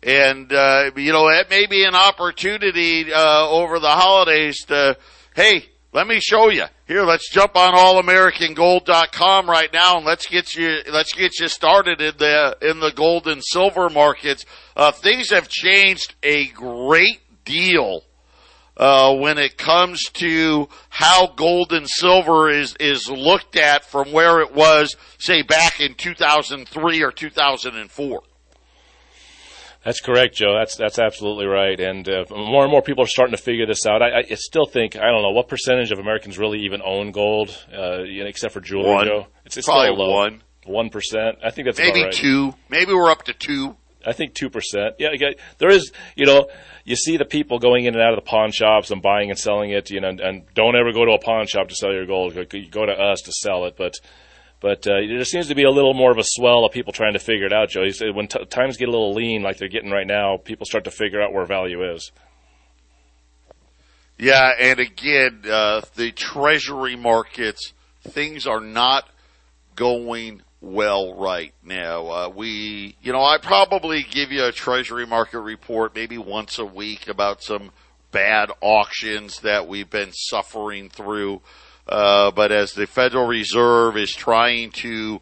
And, 0.03 0.51
uh, 0.53 0.91
you 0.95 1.11
know, 1.11 1.27
it 1.29 1.49
may 1.49 1.65
be 1.65 1.83
an 1.83 1.95
opportunity, 1.95 3.11
uh, 3.11 3.49
over 3.49 3.79
the 3.79 3.89
holidays 3.89 4.63
to, 4.65 4.97
hey, 5.35 5.65
let 5.91 6.07
me 6.07 6.19
show 6.19 6.49
you. 6.49 6.65
Here, 6.87 7.03
let's 7.03 7.29
jump 7.31 7.55
on 7.55 7.73
allamericangold.com 7.73 9.49
right 9.49 9.73
now 9.73 9.97
and 9.97 10.05
let's 10.05 10.27
get 10.27 10.53
you, 10.55 10.81
let's 10.91 11.13
get 11.13 11.39
you 11.39 11.47
started 11.47 11.99
in 11.99 12.13
the, 12.17 12.57
in 12.61 12.79
the 12.79 12.91
gold 12.91 13.27
and 13.27 13.43
silver 13.43 13.89
markets. 13.89 14.45
Uh, 14.75 14.91
things 14.91 15.31
have 15.31 15.49
changed 15.49 16.15
a 16.21 16.47
great 16.49 17.21
deal 17.43 18.03
uh, 18.77 19.15
when 19.15 19.37
it 19.37 19.57
comes 19.57 20.03
to 20.13 20.69
how 20.89 21.27
gold 21.35 21.73
and 21.73 21.89
silver 21.89 22.49
is 22.49 22.75
is 22.79 23.09
looked 23.09 23.55
at 23.55 23.83
from 23.83 24.11
where 24.11 24.39
it 24.41 24.53
was, 24.53 24.95
say, 25.17 25.41
back 25.41 25.79
in 25.79 25.95
2003 25.95 27.03
or 27.03 27.11
2004. 27.11 28.21
That's 29.87 30.01
correct, 30.01 30.35
Joe. 30.35 30.53
That's 30.53 30.75
that's 30.75 30.99
absolutely 30.99 31.45
right. 31.45 31.79
And 31.79 32.09
uh, 32.09 32.25
more 32.29 32.63
and 32.63 32.69
more 32.69 32.81
people 32.81 33.05
are 33.05 33.07
starting 33.07 33.33
to 33.33 33.41
figure 33.41 33.65
this 33.65 33.85
out. 33.85 34.01
I, 34.01 34.17
I, 34.17 34.35
still 34.35 34.65
think 34.65 34.97
I 34.97 35.09
don't 35.09 35.21
know 35.21 35.31
what 35.31 35.47
percentage 35.47 35.91
of 35.91 35.99
Americans 35.99 36.37
really 36.37 36.65
even 36.65 36.81
own 36.83 37.13
gold, 37.13 37.57
uh, 37.73 37.99
except 38.03 38.53
for 38.53 38.59
jewelry. 38.59 38.91
One. 38.91 39.05
Joe, 39.05 39.27
it's, 39.45 39.55
it's 39.55 39.65
probably 39.65 39.95
low. 39.95 40.11
one. 40.13 40.43
One 40.65 40.89
percent. 40.89 41.37
I 41.41 41.51
think 41.51 41.67
that's 41.67 41.79
maybe 41.79 42.03
right. 42.03 42.11
two. 42.11 42.53
Maybe 42.67 42.93
we're 42.93 43.09
up 43.09 43.23
to 43.23 43.33
two. 43.33 43.77
I 44.05 44.11
think 44.11 44.33
two 44.33 44.49
percent. 44.49 44.95
Yeah, 44.99 45.11
there 45.57 45.69
is. 45.69 45.93
You 46.17 46.25
know, 46.25 46.49
you 46.83 46.97
see 46.97 47.15
the 47.15 47.23
people 47.23 47.57
going 47.57 47.85
in 47.85 47.95
and 47.95 48.03
out 48.03 48.11
of 48.11 48.21
the 48.21 48.29
pawn 48.29 48.51
shops 48.51 48.91
and 48.91 49.01
buying 49.01 49.29
and 49.29 49.39
selling 49.39 49.71
it. 49.71 49.89
You 49.89 50.01
know, 50.01 50.09
and, 50.09 50.19
and 50.19 50.43
don't 50.53 50.75
ever 50.75 50.91
go 50.91 51.05
to 51.05 51.13
a 51.13 51.19
pawn 51.19 51.47
shop 51.47 51.69
to 51.69 51.75
sell 51.75 51.93
your 51.93 52.05
gold. 52.05 52.35
Go, 52.35 52.43
go 52.69 52.85
to 52.85 52.91
us 52.91 53.21
to 53.21 53.31
sell 53.31 53.63
it. 53.63 53.75
But 53.77 53.93
but 54.59 54.87
uh, 54.87 54.99
there 55.07 55.23
seems 55.23 55.47
to 55.47 55.55
be 55.55 55.63
a 55.63 55.71
little 55.71 55.93
more 55.93 56.11
of 56.11 56.17
a 56.17 56.23
swell 56.23 56.65
of 56.65 56.71
people 56.71 56.93
trying 56.93 57.13
to 57.13 57.19
figure 57.19 57.45
it 57.45 57.53
out. 57.53 57.69
Joe, 57.69 57.87
said 57.89 58.15
when 58.15 58.27
t- 58.27 58.43
times 58.45 58.77
get 58.77 58.87
a 58.87 58.91
little 58.91 59.13
lean, 59.13 59.43
like 59.43 59.57
they're 59.57 59.67
getting 59.67 59.91
right 59.91 60.07
now, 60.07 60.37
people 60.37 60.65
start 60.65 60.85
to 60.85 60.91
figure 60.91 61.21
out 61.21 61.33
where 61.33 61.45
value 61.45 61.93
is. 61.93 62.11
Yeah, 64.17 64.51
and 64.59 64.79
again, 64.79 65.43
uh, 65.47 65.81
the 65.95 66.11
treasury 66.11 66.95
markets, 66.95 67.73
things 68.01 68.47
are 68.47 68.61
not 68.61 69.07
going 69.75 70.41
well 70.59 71.13
right 71.13 71.53
now. 71.63 72.07
Uh, 72.07 72.29
we, 72.35 72.95
you 73.01 73.13
know, 73.13 73.21
I 73.21 73.37
probably 73.37 74.03
give 74.03 74.31
you 74.31 74.45
a 74.45 74.51
treasury 74.51 75.05
market 75.05 75.39
report 75.39 75.93
maybe 75.93 76.17
once 76.17 76.57
a 76.57 76.65
week 76.65 77.07
about 77.07 77.43
some 77.43 77.71
bad 78.11 78.49
auctions 78.61 79.41
that 79.41 79.67
we've 79.67 79.89
been 79.89 80.11
suffering 80.13 80.89
through. 80.89 81.41
Uh, 81.87 82.31
but 82.31 82.51
as 82.51 82.73
the 82.73 82.85
Federal 82.85 83.27
Reserve 83.27 83.97
is 83.97 84.13
trying 84.13 84.71
to 84.71 85.21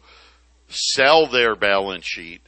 sell 0.68 1.26
their 1.26 1.54
balance 1.54 2.04
sheet, 2.04 2.40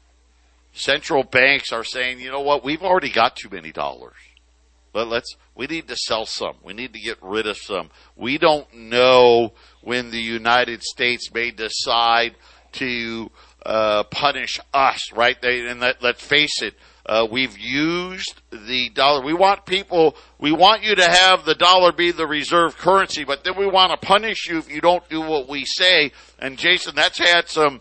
central 0.72 1.22
banks 1.22 1.72
are 1.72 1.84
saying, 1.84 2.20
you 2.20 2.30
know 2.30 2.40
what, 2.40 2.64
we've 2.64 2.82
already 2.82 3.10
got 3.10 3.36
too 3.36 3.48
many 3.50 3.72
dollars. 3.72 4.16
But 4.92 5.08
let's, 5.08 5.36
we 5.54 5.66
need 5.66 5.86
to 5.88 5.96
sell 5.96 6.26
some. 6.26 6.56
We 6.64 6.72
need 6.72 6.92
to 6.94 7.00
get 7.00 7.18
rid 7.22 7.46
of 7.46 7.56
some. 7.56 7.90
We 8.16 8.38
don't 8.38 8.72
know 8.74 9.52
when 9.82 10.10
the 10.10 10.20
United 10.20 10.82
States 10.82 11.32
may 11.32 11.50
decide 11.50 12.34
to 12.72 13.30
uh, 13.64 14.04
punish 14.04 14.58
us, 14.72 15.12
right? 15.12 15.40
They, 15.40 15.66
and 15.66 15.80
let, 15.80 16.02
let's 16.02 16.22
face 16.22 16.62
it, 16.62 16.74
uh, 17.08 17.26
we've 17.30 17.56
used 17.58 18.42
the 18.50 18.90
dollar. 18.90 19.24
We 19.24 19.32
want 19.32 19.64
people, 19.64 20.14
we 20.38 20.52
want 20.52 20.82
you 20.82 20.94
to 20.94 21.08
have 21.08 21.44
the 21.44 21.54
dollar 21.54 21.90
be 21.90 22.10
the 22.10 22.26
reserve 22.26 22.76
currency, 22.76 23.24
but 23.24 23.44
then 23.44 23.56
we 23.56 23.66
want 23.66 23.92
to 23.92 24.06
punish 24.06 24.46
you 24.48 24.58
if 24.58 24.70
you 24.70 24.82
don't 24.82 25.08
do 25.08 25.22
what 25.22 25.48
we 25.48 25.64
say. 25.64 26.12
And 26.38 26.58
Jason, 26.58 26.94
that's 26.94 27.18
had 27.18 27.48
some 27.48 27.80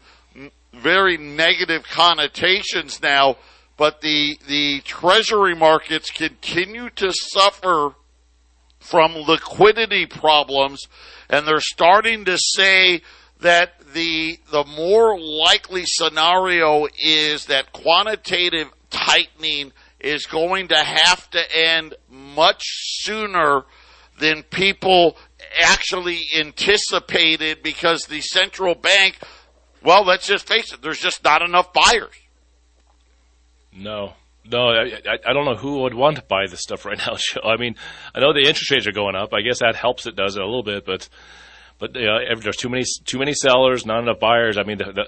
very 0.73 1.17
negative 1.17 1.83
connotations 1.83 3.01
now, 3.01 3.35
but 3.75 3.99
the, 4.01 4.39
the 4.47 4.79
treasury 4.85 5.55
markets 5.55 6.09
continue 6.09 6.89
to 6.91 7.11
suffer 7.11 7.95
from 8.79 9.13
liquidity 9.13 10.05
problems 10.05 10.87
and 11.29 11.45
they're 11.45 11.59
starting 11.59 12.25
to 12.25 12.37
say 12.37 13.01
that 13.41 13.73
the 13.93 14.39
the 14.51 14.63
more 14.65 15.19
likely 15.19 15.83
scenario 15.85 16.87
is 16.99 17.45
that 17.45 17.71
quantitative 17.71 18.69
tightening 18.89 19.71
is 19.99 20.25
going 20.25 20.67
to 20.69 20.77
have 20.77 21.29
to 21.31 21.57
end 21.57 21.95
much 22.09 22.63
sooner 23.01 23.63
than 24.19 24.43
people 24.43 25.17
actually 25.61 26.21
anticipated 26.37 27.61
because 27.63 28.03
the 28.03 28.21
central 28.21 28.75
bank 28.75 29.17
well 29.83 30.03
let's 30.03 30.27
just 30.27 30.47
face 30.47 30.73
it 30.73 30.81
there's 30.81 30.99
just 30.99 31.23
not 31.23 31.41
enough 31.41 31.71
buyers 31.73 32.15
no 33.71 34.13
no, 34.49 34.69
I, 34.69 35.17
I 35.25 35.33
don't 35.33 35.45
know 35.45 35.55
who 35.55 35.81
would 35.81 35.93
want 35.93 36.15
to 36.17 36.21
buy 36.21 36.45
this 36.49 36.61
stuff 36.61 36.85
right 36.85 36.97
now. 37.05 37.17
I 37.43 37.57
mean, 37.57 37.75
I 38.15 38.19
know 38.19 38.33
the 38.33 38.47
interest 38.47 38.71
rates 38.71 38.87
are 38.87 38.91
going 38.91 39.15
up. 39.15 39.33
I 39.33 39.41
guess 39.41 39.59
that 39.59 39.75
helps. 39.75 40.05
It 40.05 40.15
does 40.15 40.35
it 40.35 40.41
a 40.41 40.45
little 40.45 40.63
bit, 40.63 40.85
but 40.85 41.07
but 41.79 41.95
uh, 41.95 42.35
there's 42.39 42.57
too 42.57 42.69
many 42.69 42.83
too 43.05 43.19
many 43.19 43.33
sellers, 43.33 43.85
not 43.85 44.01
enough 44.01 44.19
buyers. 44.19 44.57
I 44.57 44.63
mean, 44.63 44.77
the 44.77 45.07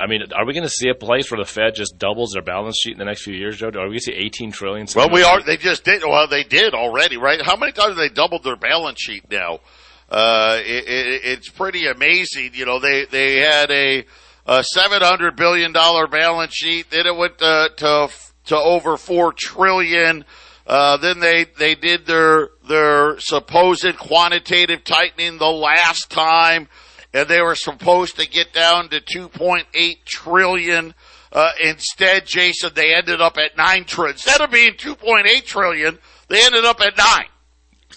I 0.00 0.06
mean, 0.06 0.22
are 0.34 0.44
we 0.44 0.52
going 0.52 0.64
to 0.64 0.68
see 0.68 0.88
a 0.88 0.94
place 0.94 1.30
where 1.30 1.38
the 1.38 1.48
Fed 1.48 1.74
just 1.74 1.98
doubles 1.98 2.32
their 2.32 2.42
balance 2.42 2.78
sheet 2.78 2.92
in 2.92 2.98
the 2.98 3.04
next 3.04 3.22
few 3.22 3.34
years, 3.34 3.56
Joe? 3.56 3.68
Are 3.68 3.70
we 3.70 3.90
going 3.90 3.98
to 3.98 4.00
see 4.00 4.12
18 4.12 4.52
trillion? 4.52 4.86
Well, 4.94 5.10
we 5.10 5.22
are. 5.22 5.42
They 5.42 5.56
just 5.56 5.84
did. 5.84 6.02
Well, 6.02 6.26
they 6.28 6.42
did 6.44 6.74
already, 6.74 7.16
right? 7.16 7.40
How 7.40 7.56
many 7.56 7.72
times 7.72 7.90
have 7.90 7.96
they 7.96 8.08
doubled 8.08 8.42
their 8.42 8.56
balance 8.56 9.00
sheet 9.00 9.30
now? 9.30 9.60
Uh, 10.08 10.58
it, 10.60 10.88
it, 10.88 11.20
it's 11.24 11.48
pretty 11.48 11.86
amazing. 11.86 12.50
You 12.54 12.66
know, 12.66 12.80
they 12.80 13.04
they 13.06 13.40
had 13.40 13.70
a, 13.70 14.04
a 14.46 14.64
700 14.64 15.36
billion 15.36 15.72
dollar 15.72 16.06
balance 16.06 16.54
sheet. 16.54 16.90
Then 16.90 17.06
it 17.06 17.16
went 17.16 17.38
to 17.38 17.70
to, 17.76 18.08
to 18.46 18.56
over 18.56 18.96
four 18.96 19.32
trillion. 19.32 20.24
Uh, 20.66 20.96
then 20.96 21.20
they, 21.20 21.44
they 21.58 21.74
did 21.76 22.06
their, 22.06 22.48
their 22.68 23.20
supposed 23.20 23.96
quantitative 23.98 24.82
tightening 24.82 25.38
the 25.38 25.46
last 25.46 26.10
time, 26.10 26.68
and 27.16 27.28
they 27.28 27.40
were 27.40 27.54
supposed 27.54 28.18
to 28.18 28.28
get 28.28 28.52
down 28.52 28.90
to 28.90 29.00
2.8 29.00 30.04
trillion. 30.04 30.92
Uh, 31.32 31.50
instead, 31.64 32.26
Jason, 32.26 32.70
they 32.74 32.94
ended 32.94 33.22
up 33.22 33.38
at 33.38 33.56
9 33.56 33.84
trillion. 33.86 34.12
Instead 34.12 34.42
of 34.42 34.50
being 34.50 34.74
2.8 34.74 35.44
trillion, 35.46 35.98
they 36.28 36.44
ended 36.44 36.66
up 36.66 36.78
at 36.82 36.98
9. 36.98 37.06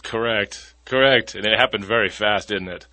Correct. 0.04 0.74
Correct. 0.86 1.36
And 1.36 1.46
it 1.46 1.60
happened 1.60 1.84
very 1.84 2.08
fast, 2.08 2.48
didn't 2.48 2.70
it? 2.70 2.88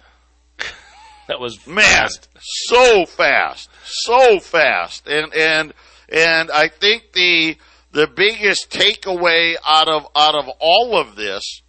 that 1.29 1.39
was 1.39 1.65
Man, 1.65 1.85
fast. 1.85 2.29
so 2.41 3.07
fast. 3.07 3.71
So 3.85 4.41
fast. 4.41 5.07
And, 5.07 5.33
and, 5.33 5.75
and 6.09 6.51
I 6.51 6.67
think 6.67 7.13
the, 7.13 7.57
the 7.93 8.09
biggest 8.09 8.71
takeaway 8.71 9.55
out 9.65 9.89
of 9.89 10.09
out 10.17 10.35
of 10.35 10.49
all 10.59 10.99
of 10.99 11.15
this 11.15 11.63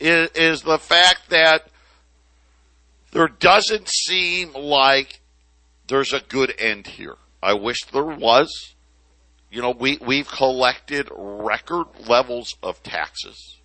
is, 0.00 0.30
is 0.34 0.62
the 0.62 0.78
fact 0.78 1.28
that 1.28 1.68
there 3.12 3.28
doesn't 3.28 3.88
seem 3.88 4.52
like 4.54 5.20
there's 5.86 6.12
a 6.12 6.20
good 6.20 6.54
end 6.58 6.86
here. 6.86 7.16
I 7.42 7.54
wish 7.54 7.84
there 7.92 8.04
was. 8.04 8.74
You 9.50 9.60
know, 9.60 9.70
we 9.70 9.98
we've 10.00 10.28
collected 10.28 11.10
record 11.14 11.86
levels 12.08 12.54
of 12.62 12.82
taxes. 12.82 13.58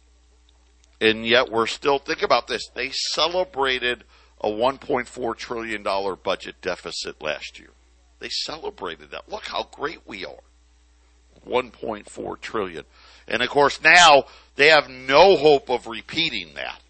And 1.00 1.26
yet 1.26 1.50
we're 1.50 1.68
still 1.68 2.00
think 2.00 2.24
about 2.24 2.48
this. 2.48 2.70
They 2.74 2.90
celebrated 2.92 4.04
a 4.42 4.50
1.4 4.50 5.38
trillion 5.38 5.84
dollar 5.84 6.16
budget 6.16 6.56
deficit 6.62 7.22
last 7.22 7.60
year. 7.60 7.70
They 8.20 8.30
celebrated 8.30 9.12
that. 9.12 9.30
Look 9.30 9.46
how 9.46 9.70
great 9.72 10.02
we 10.06 10.26
are. 10.26 10.44
1.4 11.48 12.42
trillion. 12.42 12.84
And 13.28 13.42
of 13.42 13.50
course 13.50 13.82
now 13.82 14.26
they 14.56 14.68
have 14.68 14.90
no 14.90 15.38
hope 15.38 15.70
of 15.70 15.88
repeating 15.88 16.56
that. 16.56 16.82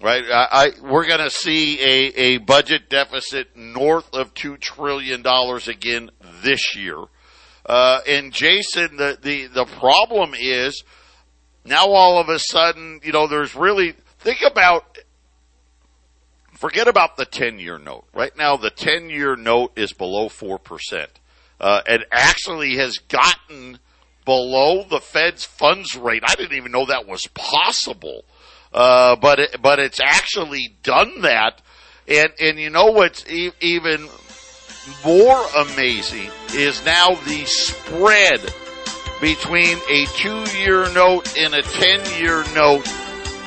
Right? 0.00 0.24
I, 0.30 0.46
I 0.50 0.70
we're 0.80 1.06
going 1.06 1.20
to 1.20 1.30
see 1.30 1.80
a, 1.80 2.12
a 2.14 2.38
budget 2.38 2.88
deficit 2.88 3.56
north 3.56 4.14
of 4.14 4.32
2 4.34 4.56
trillion 4.58 5.22
dollars 5.22 5.66
again 5.66 6.10
this 6.42 6.76
year. 6.76 7.04
Uh, 7.66 8.00
and 8.08 8.32
Jason, 8.32 8.96
the, 8.96 9.18
the, 9.20 9.46
the 9.48 9.64
problem 9.64 10.34
is 10.38 10.84
now 11.64 11.88
all 11.88 12.18
of 12.18 12.28
a 12.28 12.38
sudden, 12.38 13.00
you 13.02 13.12
know, 13.12 13.26
there's 13.26 13.54
really, 13.54 13.94
think 14.20 14.40
about, 14.42 14.98
forget 16.54 16.88
about 16.88 17.16
the 17.16 17.26
10 17.26 17.58
year 17.58 17.78
note. 17.78 18.04
Right 18.14 18.34
now, 18.36 18.56
the 18.56 18.70
10 18.70 19.10
year 19.10 19.36
note 19.36 19.72
is 19.76 19.92
below 19.92 20.28
4% 20.28 21.08
uh, 21.60 21.82
and 21.86 22.04
actually 22.10 22.76
has 22.76 22.98
gotten 22.98 23.78
below 24.24 24.84
the 24.88 25.00
Fed's 25.00 25.44
funds 25.44 25.96
rate. 25.96 26.22
I 26.26 26.34
didn't 26.34 26.56
even 26.56 26.72
know 26.72 26.86
that 26.86 27.06
was 27.06 27.26
possible, 27.34 28.24
uh, 28.72 29.16
but 29.16 29.40
it, 29.40 29.62
but 29.62 29.78
it's 29.78 30.00
actually 30.00 30.76
done 30.82 31.22
that. 31.22 31.60
And 32.06 32.30
and 32.40 32.58
you 32.58 32.70
know 32.70 32.86
what's 32.86 33.28
e- 33.30 33.52
even 33.60 34.08
more 35.04 35.46
amazing 35.56 36.30
is 36.54 36.84
now 36.84 37.14
the 37.14 37.44
spread 37.44 38.40
between 39.20 39.76
a 39.90 40.06
two-year 40.16 40.92
note 40.92 41.36
and 41.36 41.52
a 41.52 41.62
10-year 41.62 42.44
note 42.54 42.86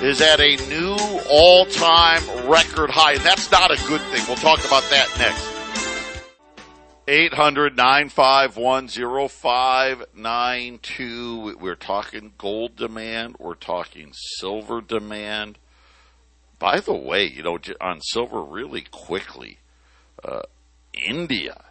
is 0.01 0.21
at 0.21 0.39
a 0.39 0.57
new 0.67 0.95
all-time 1.29 2.23
record 2.49 2.89
high. 2.89 3.13
And 3.13 3.21
that's 3.21 3.49
not 3.51 3.71
a 3.71 3.87
good 3.87 4.01
thing. 4.11 4.23
We'll 4.27 4.35
talk 4.35 4.59
about 4.65 4.83
that 4.89 5.07
next. 5.17 5.60
800 7.11 7.75
951 7.75 8.87
0592. 9.27 11.57
We're 11.59 11.75
talking 11.75 12.31
gold 12.37 12.77
demand. 12.77 13.35
We're 13.37 13.55
talking 13.55 14.13
silver 14.13 14.79
demand. 14.79 15.57
By 16.57 16.79
the 16.79 16.93
way, 16.93 17.25
you 17.25 17.43
know, 17.43 17.59
on 17.81 17.99
silver, 17.99 18.41
really 18.41 18.85
quickly, 18.89 19.57
uh, 20.23 20.43
India 20.93 21.61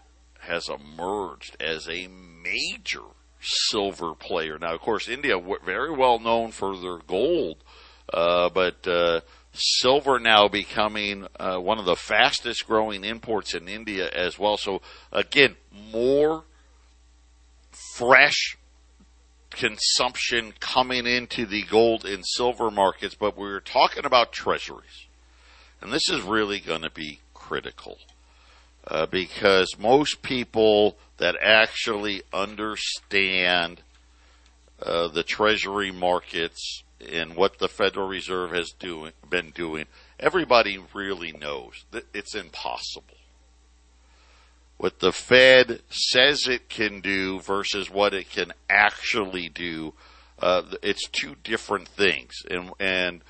has 0.41 0.69
emerged 0.69 1.57
as 1.59 1.89
a 1.89 2.09
major 2.09 3.05
silver 3.41 4.15
player. 4.15 4.59
Now, 4.59 4.75
of 4.75 4.83
course, 4.83 5.09
India 5.09 5.41
very 5.65 5.91
well 5.91 6.19
known 6.19 6.51
for 6.51 6.77
their 6.77 6.99
gold, 6.99 7.65
uh, 8.13 8.51
but 8.51 8.87
uh, 8.87 9.23
silver 9.53 10.19
now 10.19 10.49
becoming 10.49 11.27
uh, 11.39 11.59
one 11.59 11.79
of 11.79 11.85
the 11.85 11.97
fastest 11.97 12.67
growing 12.67 13.05
imports 13.05 13.55
in 13.55 13.69
India 13.69 14.09
as 14.09 14.39
well. 14.39 14.57
So 14.57 14.81
again, 15.13 15.57
more 15.93 16.45
fresh 17.97 18.57
consumption 19.51 20.55
coming 20.61 21.07
into 21.07 21.45
the 21.45 21.63
gold 21.63 22.05
and 22.05 22.25
silver 22.25 22.71
markets, 22.71 23.15
but 23.15 23.37
we 23.37 23.49
are 23.49 23.61
talking 23.61 24.05
about 24.05 24.33
treasuries. 24.33 25.07
And 25.81 25.93
this 25.93 26.09
is 26.09 26.23
really 26.23 26.61
going 26.61 26.83
to 26.83 26.91
be 26.91 27.21
critical 27.35 27.99
uh, 28.87 29.07
because 29.07 29.77
most 29.79 30.23
people 30.23 30.97
that 31.19 31.37
actually 31.41 32.23
understand 32.33 33.83
uh, 34.83 35.09
the 35.09 35.23
treasury 35.23 35.91
markets 35.91 36.83
and 37.01 37.35
what 37.35 37.59
the 37.59 37.69
Federal 37.69 38.09
Reserve 38.09 38.53
has 38.53 38.73
doing, 38.73 39.13
been 39.29 39.51
doing, 39.51 39.87
everybody 40.19 40.79
really 40.95 41.33
knows 41.33 41.85
that 41.91 42.05
it's 42.15 42.35
impossible. 42.35 43.17
What 44.77 45.01
the 45.01 45.13
Fed 45.13 45.83
says 45.91 46.47
it 46.49 46.69
can 46.69 47.01
do 47.01 47.41
versus 47.41 47.91
what 47.91 48.15
it 48.15 48.31
can 48.31 48.53
actually 48.69 49.49
do, 49.49 49.93
uh, 50.39 50.63
it's 50.83 51.07
two 51.09 51.37
different 51.45 51.87
things. 51.89 52.33
And, 52.51 52.71
and 52.81 53.21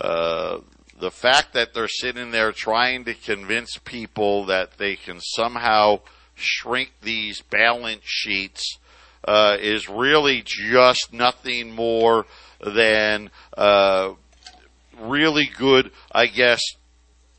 uh, 0.00 0.60
the 1.00 1.10
fact 1.10 1.52
that 1.54 1.74
they're 1.74 1.88
sitting 1.88 2.30
there 2.30 2.52
trying 2.52 3.04
to 3.06 3.14
convince 3.14 3.76
people 3.78 4.44
that 4.46 4.78
they 4.78 4.94
can 4.94 5.18
somehow 5.20 6.00
shrink 6.34 6.92
these 7.02 7.42
balance 7.42 8.02
sheets 8.04 8.78
uh, 9.24 9.56
is 9.60 9.88
really 9.88 10.42
just 10.44 11.12
nothing 11.12 11.72
more 11.72 12.26
than 12.64 13.30
uh, 13.56 14.14
really 15.00 15.50
good, 15.56 15.90
I 16.12 16.26
guess, 16.26 16.60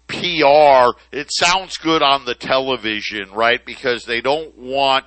PR. 0.07 0.97
It 1.11 1.31
sounds 1.31 1.77
good 1.77 2.01
on 2.01 2.25
the 2.25 2.35
television, 2.35 3.31
right? 3.31 3.63
Because 3.65 4.05
they 4.05 4.21
don't 4.21 4.57
want 4.57 5.05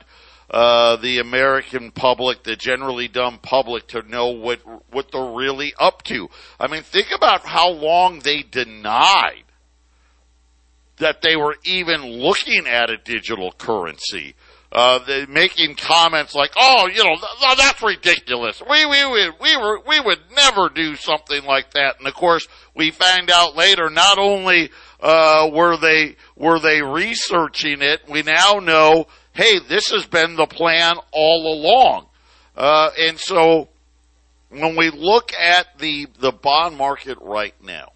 uh, 0.51 0.97
the 0.97 1.19
American 1.19 1.91
public, 1.91 2.43
the 2.43 2.57
generally 2.57 3.09
dumb 3.09 3.39
public, 3.39 3.89
to 3.89 4.03
know 4.03 4.29
what 4.29 4.61
what 4.93 5.11
they're 5.13 5.23
really 5.23 5.73
up 5.79 6.03
to. 6.05 6.29
I 6.59 6.69
mean, 6.69 6.83
think 6.83 7.09
about 7.15 7.45
how 7.45 7.71
long 7.71 8.21
they 8.21 8.43
denied 8.43 9.45
that 10.99 11.23
they 11.23 11.37
were 11.37 11.57
even 11.65 12.03
looking 12.03 12.67
at 12.67 12.89
a 12.89 12.97
digital 12.97 13.53
currency 13.53 14.35
uh, 14.75 15.25
making 15.29 15.77
comments 15.77 16.35
like, 16.35 16.51
"Oh, 16.57 16.89
you 16.89 17.05
know, 17.05 17.15
th- 17.15 17.57
that's 17.57 17.81
ridiculous. 17.81 18.61
We 18.69 18.85
we 18.85 19.07
would 19.07 19.35
we 19.41 19.57
were 19.57 19.81
we 19.87 20.01
would 20.01 20.19
never 20.35 20.69
do 20.69 20.97
something 20.97 21.45
like 21.45 21.71
that." 21.75 21.99
And 21.99 22.09
of 22.09 22.15
course, 22.15 22.49
we 22.75 22.91
find 22.91 23.31
out 23.31 23.55
later 23.55 23.89
not 23.89 24.19
only 24.19 24.71
uh, 25.01 25.49
were 25.53 25.77
they 25.77 26.17
were 26.35 26.59
they 26.59 26.83
researching 26.83 27.83
it, 27.83 28.01
we 28.09 28.23
now 28.23 28.55
know, 28.55 29.07
hey, 29.33 29.61
this 29.61 29.91
has 29.91 30.07
been 30.07 30.35
the 30.35 30.47
plan 30.47 30.97
all 31.13 31.55
along. 31.55 32.07
Uh, 32.57 32.91
and 32.99 33.19
so, 33.19 33.69
when 34.49 34.75
we 34.75 34.91
look 34.91 35.33
at 35.35 35.79
the 35.79 36.09
the 36.19 36.33
bond 36.33 36.77
market 36.77 37.19
right 37.21 37.55
now, 37.63 37.93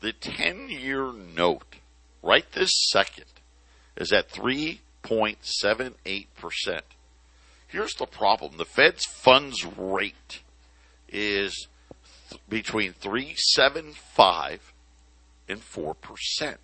the 0.00 0.12
ten 0.12 0.68
year 0.68 1.12
note 1.12 1.76
right 2.24 2.50
this 2.52 2.72
second 2.90 3.24
is 3.96 4.12
at 4.12 4.28
three 4.28 4.80
0.78%. 5.10 6.80
Here's 7.66 7.94
the 7.94 8.06
problem. 8.06 8.56
The 8.56 8.64
Fed's 8.64 9.04
funds 9.04 9.64
rate 9.64 10.42
is 11.08 11.66
th- 12.30 12.40
between 12.48 12.92
375 12.92 14.72
and 15.48 15.60
4%. 15.60 16.56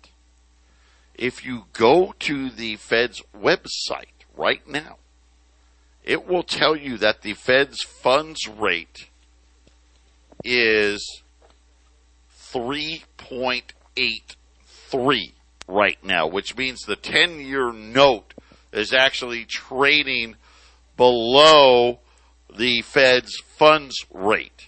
If 1.15 1.45
you 1.45 1.65
go 1.73 2.15
to 2.19 2.49
the 2.49 2.77
Fed's 2.77 3.21
website 3.35 4.23
right 4.35 4.65
now, 4.67 4.97
it 6.03 6.27
will 6.27 6.43
tell 6.43 6.75
you 6.75 6.97
that 6.97 7.21
the 7.21 7.33
Fed's 7.33 7.81
funds 7.81 8.47
rate 8.47 9.09
is 10.43 11.21
3.83 12.53 15.31
right 15.67 15.97
now, 16.03 16.27
which 16.27 16.55
means 16.55 16.81
the 16.81 16.95
10 16.95 17.39
year 17.39 17.71
note 17.71 18.33
is 18.71 18.93
actually 18.93 19.45
trading 19.45 20.35
below 20.95 21.99
the 22.55 22.81
Fed's 22.81 23.37
funds 23.57 24.05
rate. 24.13 24.67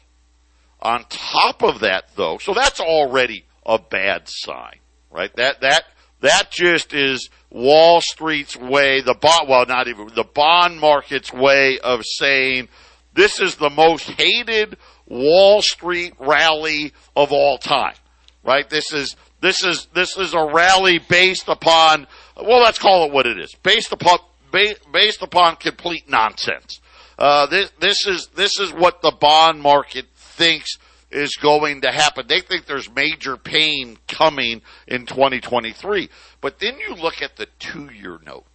On 0.81 1.03
top 1.09 1.63
of 1.63 1.81
that 1.81 2.15
though, 2.15 2.37
so 2.37 2.53
that's 2.53 2.79
already 2.79 3.45
a 3.65 3.79
bad 3.79 4.23
sign, 4.25 4.79
right? 5.11 5.33
That, 5.35 5.61
that, 5.61 5.83
that 6.21 6.51
just 6.51 6.93
is 6.93 7.29
Wall 7.49 8.01
Street's 8.01 8.55
way, 8.55 9.01
the 9.01 9.15
bond, 9.15 9.49
well, 9.49 9.65
not 9.65 9.87
even, 9.87 10.07
the 10.15 10.23
bond 10.23 10.79
market's 10.79 11.33
way 11.33 11.79
of 11.79 12.01
saying 12.03 12.69
this 13.13 13.39
is 13.39 13.55
the 13.55 13.69
most 13.69 14.09
hated 14.11 14.77
Wall 15.07 15.61
Street 15.61 16.13
rally 16.19 16.93
of 17.15 17.31
all 17.31 17.57
time, 17.57 17.95
right? 18.43 18.69
This 18.69 18.93
is, 18.93 19.15
this 19.41 19.63
is 19.63 19.87
this 19.93 20.17
is 20.17 20.33
a 20.33 20.43
rally 20.43 20.99
based 20.99 21.47
upon 21.47 22.07
well, 22.35 22.61
let's 22.61 22.79
call 22.79 23.05
it 23.05 23.11
what 23.11 23.25
it 23.25 23.39
is, 23.39 23.53
based 23.55 23.91
upon 23.91 24.19
based 24.51 25.21
upon 25.21 25.55
complete 25.57 26.09
nonsense. 26.09 26.79
Uh, 27.17 27.45
this 27.47 27.71
this 27.79 28.07
is 28.07 28.27
this 28.35 28.59
is 28.59 28.71
what 28.71 29.01
the 29.01 29.11
bond 29.11 29.61
market 29.61 30.05
thinks 30.15 30.77
is 31.11 31.35
going 31.35 31.81
to 31.81 31.91
happen. 31.91 32.27
They 32.27 32.41
think 32.41 32.65
there's 32.65 32.89
major 32.93 33.35
pain 33.35 33.97
coming 34.07 34.61
in 34.87 35.05
2023. 35.05 36.09
But 36.39 36.59
then 36.59 36.77
you 36.79 36.95
look 36.95 37.21
at 37.21 37.35
the 37.35 37.47
two 37.57 37.89
year 37.91 38.19
note. 38.25 38.45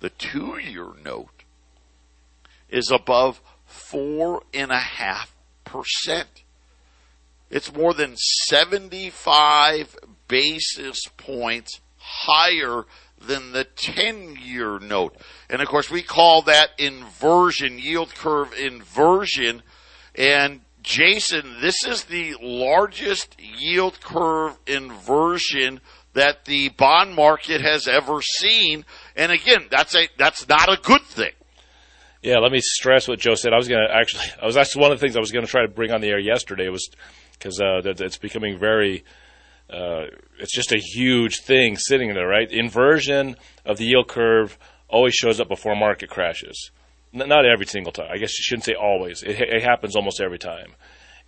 The 0.00 0.10
two 0.10 0.58
year 0.58 0.88
note 1.02 1.44
is 2.68 2.90
above 2.90 3.40
four 3.64 4.42
and 4.52 4.70
a 4.70 4.78
half 4.78 5.34
percent. 5.64 6.42
It's 7.50 7.72
more 7.72 7.94
than 7.94 8.16
75 8.16 9.96
basis 10.28 11.06
points 11.16 11.80
higher 11.96 12.84
than 13.18 13.52
the 13.52 13.64
10 13.64 14.36
year 14.42 14.78
note. 14.78 15.16
And 15.48 15.62
of 15.62 15.68
course, 15.68 15.90
we 15.90 16.02
call 16.02 16.42
that 16.42 16.70
inversion, 16.78 17.78
yield 17.78 18.14
curve 18.14 18.52
inversion. 18.54 19.62
And 20.14 20.60
Jason, 20.82 21.56
this 21.60 21.84
is 21.84 22.04
the 22.04 22.36
largest 22.40 23.36
yield 23.40 24.00
curve 24.00 24.58
inversion 24.66 25.80
that 26.14 26.44
the 26.46 26.70
bond 26.70 27.14
market 27.14 27.60
has 27.60 27.86
ever 27.86 28.22
seen. 28.22 28.84
And 29.14 29.32
again, 29.32 29.66
that's 29.70 29.94
a, 29.94 30.08
that's 30.16 30.48
not 30.48 30.68
a 30.68 30.80
good 30.80 31.02
thing. 31.02 31.32
Yeah, 32.26 32.38
let 32.38 32.50
me 32.50 32.58
stress 32.60 33.06
what 33.06 33.20
Joe 33.20 33.36
said. 33.36 33.52
I 33.52 33.56
was 33.56 33.68
going 33.68 33.86
to 33.86 33.94
actually, 33.94 34.24
I 34.42 34.46
was 34.46 34.56
actually 34.56 34.82
one 34.82 34.90
of 34.90 34.98
the 34.98 35.06
things 35.06 35.16
I 35.16 35.20
was 35.20 35.30
going 35.30 35.44
to 35.44 35.50
try 35.50 35.62
to 35.62 35.68
bring 35.68 35.92
on 35.92 36.00
the 36.00 36.08
air 36.08 36.18
yesterday 36.18 36.68
was 36.68 36.90
because 37.38 37.60
uh, 37.60 37.82
it's 37.84 38.18
becoming 38.18 38.58
very. 38.58 39.04
Uh, 39.70 40.06
it's 40.40 40.52
just 40.52 40.72
a 40.72 40.78
huge 40.78 41.38
thing 41.38 41.76
sitting 41.76 42.14
there, 42.14 42.26
right? 42.26 42.50
Inversion 42.50 43.36
of 43.64 43.76
the 43.76 43.84
yield 43.84 44.08
curve 44.08 44.58
always 44.88 45.14
shows 45.14 45.38
up 45.38 45.46
before 45.46 45.76
market 45.76 46.10
crashes. 46.10 46.72
N- 47.14 47.28
not 47.28 47.46
every 47.46 47.66
single 47.66 47.92
time. 47.92 48.08
I 48.12 48.16
guess 48.16 48.36
you 48.36 48.42
shouldn't 48.42 48.64
say 48.64 48.74
always. 48.74 49.22
It, 49.22 49.40
it 49.40 49.62
happens 49.62 49.94
almost 49.94 50.20
every 50.20 50.38
time. 50.40 50.72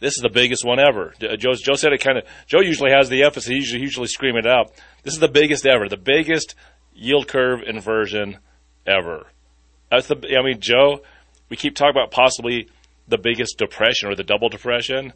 This 0.01 0.15
is 0.15 0.23
the 0.23 0.29
biggest 0.29 0.65
one 0.65 0.81
ever. 0.81 1.15
Joe, 1.21 1.55
Joe 1.55 1.75
said 1.75 1.93
it 1.93 2.01
kind 2.01 2.19
of. 2.19 2.25
Joe 2.49 2.61
usually 2.61 2.91
has 2.91 3.09
the 3.09 3.23
emphasis. 3.23 3.51
He 3.51 3.55
usually 3.55 3.83
usually 3.83 4.09
scream 4.09 4.35
it 4.37 4.49
out. 4.49 4.73
This 5.05 5.15
is 5.15 5.21
the 5.21 5.29
biggest 5.29 5.65
ever. 5.65 5.89
The 5.89 5.97
biggest 5.97 6.57
yield 6.93 7.29
curve 7.29 7.63
inversion 7.65 8.39
ever. 8.85 9.29
That's 9.91 10.07
the. 10.07 10.17
I 10.39 10.43
mean, 10.43 10.61
Joe. 10.61 11.03
We 11.49 11.57
keep 11.57 11.75
talking 11.75 11.99
about 11.99 12.11
possibly 12.11 12.69
the 13.09 13.17
biggest 13.17 13.57
depression 13.57 14.11
or 14.11 14.15
the 14.15 14.23
double 14.23 14.51
depression. 14.51 15.15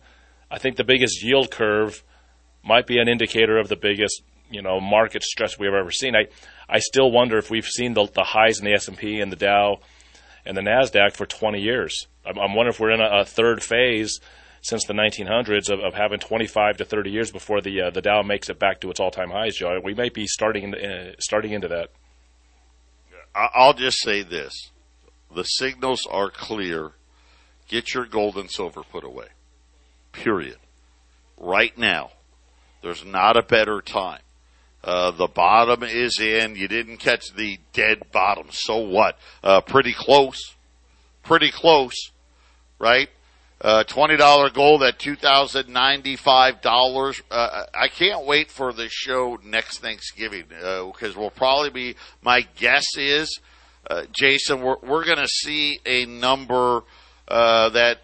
I 0.50 0.58
think 0.58 0.76
the 0.76 0.84
biggest 0.84 1.22
yield 1.22 1.50
curve 1.50 2.02
might 2.64 2.86
be 2.86 2.98
an 2.98 3.08
indicator 3.08 3.58
of 3.58 3.68
the 3.68 3.76
biggest, 3.76 4.22
you 4.50 4.62
know, 4.62 4.80
market 4.80 5.22
stress 5.22 5.58
we've 5.58 5.72
ever 5.72 5.90
seen. 5.90 6.14
I, 6.14 6.26
I 6.68 6.78
still 6.78 7.10
wonder 7.10 7.38
if 7.38 7.50
we've 7.50 7.66
seen 7.66 7.94
the, 7.94 8.06
the 8.06 8.24
highs 8.24 8.58
in 8.58 8.64
the 8.64 8.72
S&P 8.72 9.20
and 9.20 9.30
the 9.30 9.36
Dow 9.36 9.80
and 10.44 10.56
the 10.56 10.62
Nasdaq 10.62 11.16
for 11.16 11.26
20 11.26 11.60
years. 11.60 12.06
I'm, 12.24 12.38
I'm 12.38 12.54
wondering 12.54 12.74
if 12.74 12.80
we're 12.80 12.92
in 12.92 13.00
a, 13.00 13.20
a 13.20 13.24
third 13.24 13.62
phase 13.62 14.20
since 14.62 14.84
the 14.84 14.94
1900s 14.94 15.70
of, 15.70 15.80
of, 15.80 15.94
having 15.94 16.20
25 16.20 16.78
to 16.78 16.84
30 16.84 17.10
years 17.10 17.30
before 17.32 17.60
the 17.60 17.82
uh, 17.82 17.90
the 17.90 18.00
Dow 18.00 18.22
makes 18.22 18.48
it 18.48 18.60
back 18.60 18.80
to 18.80 18.90
its 18.90 19.00
all-time 19.00 19.30
highs, 19.30 19.56
Joe. 19.56 19.80
We 19.82 19.94
might 19.94 20.14
be 20.14 20.26
starting 20.26 20.72
uh, 20.74 21.12
starting 21.18 21.52
into 21.52 21.68
that. 21.68 21.90
I'll 23.34 23.74
just 23.74 23.98
say 24.02 24.22
this: 24.22 24.70
the 25.34 25.44
signals 25.44 26.06
are 26.10 26.30
clear. 26.30 26.92
Get 27.68 27.94
your 27.94 28.04
gold 28.04 28.36
and 28.36 28.50
silver 28.50 28.82
put 28.82 29.04
away. 29.04 29.28
Period. 30.12 30.58
Right 31.38 31.76
now, 31.78 32.10
there's 32.82 33.04
not 33.04 33.36
a 33.36 33.42
better 33.42 33.80
time. 33.80 34.20
Uh, 34.84 35.12
the 35.12 35.28
bottom 35.28 35.82
is 35.82 36.18
in. 36.20 36.56
You 36.56 36.68
didn't 36.68 36.98
catch 36.98 37.32
the 37.34 37.58
dead 37.72 38.02
bottom. 38.12 38.48
So 38.50 38.78
what? 38.78 39.16
Uh, 39.42 39.60
pretty 39.60 39.94
close. 39.94 40.54
Pretty 41.22 41.50
close. 41.50 42.10
Right? 42.78 43.08
Uh, 43.62 43.84
$20 43.84 44.52
gold 44.52 44.82
at 44.82 44.98
$2,095. 44.98 47.22
Uh, 47.30 47.64
I 47.72 47.86
can't 47.86 48.26
wait 48.26 48.50
for 48.50 48.72
the 48.72 48.88
show 48.88 49.38
next 49.44 49.78
Thanksgiving, 49.78 50.46
because 50.48 51.16
uh, 51.16 51.20
we'll 51.20 51.30
probably 51.30 51.70
be, 51.70 51.94
my 52.22 52.44
guess 52.56 52.96
is, 52.96 53.38
uh, 53.88 54.02
Jason, 54.10 54.62
we're, 54.62 54.78
we're 54.82 55.04
going 55.04 55.18
to 55.18 55.28
see 55.28 55.78
a 55.86 56.06
number, 56.06 56.82
uh, 57.28 57.68
that 57.68 58.00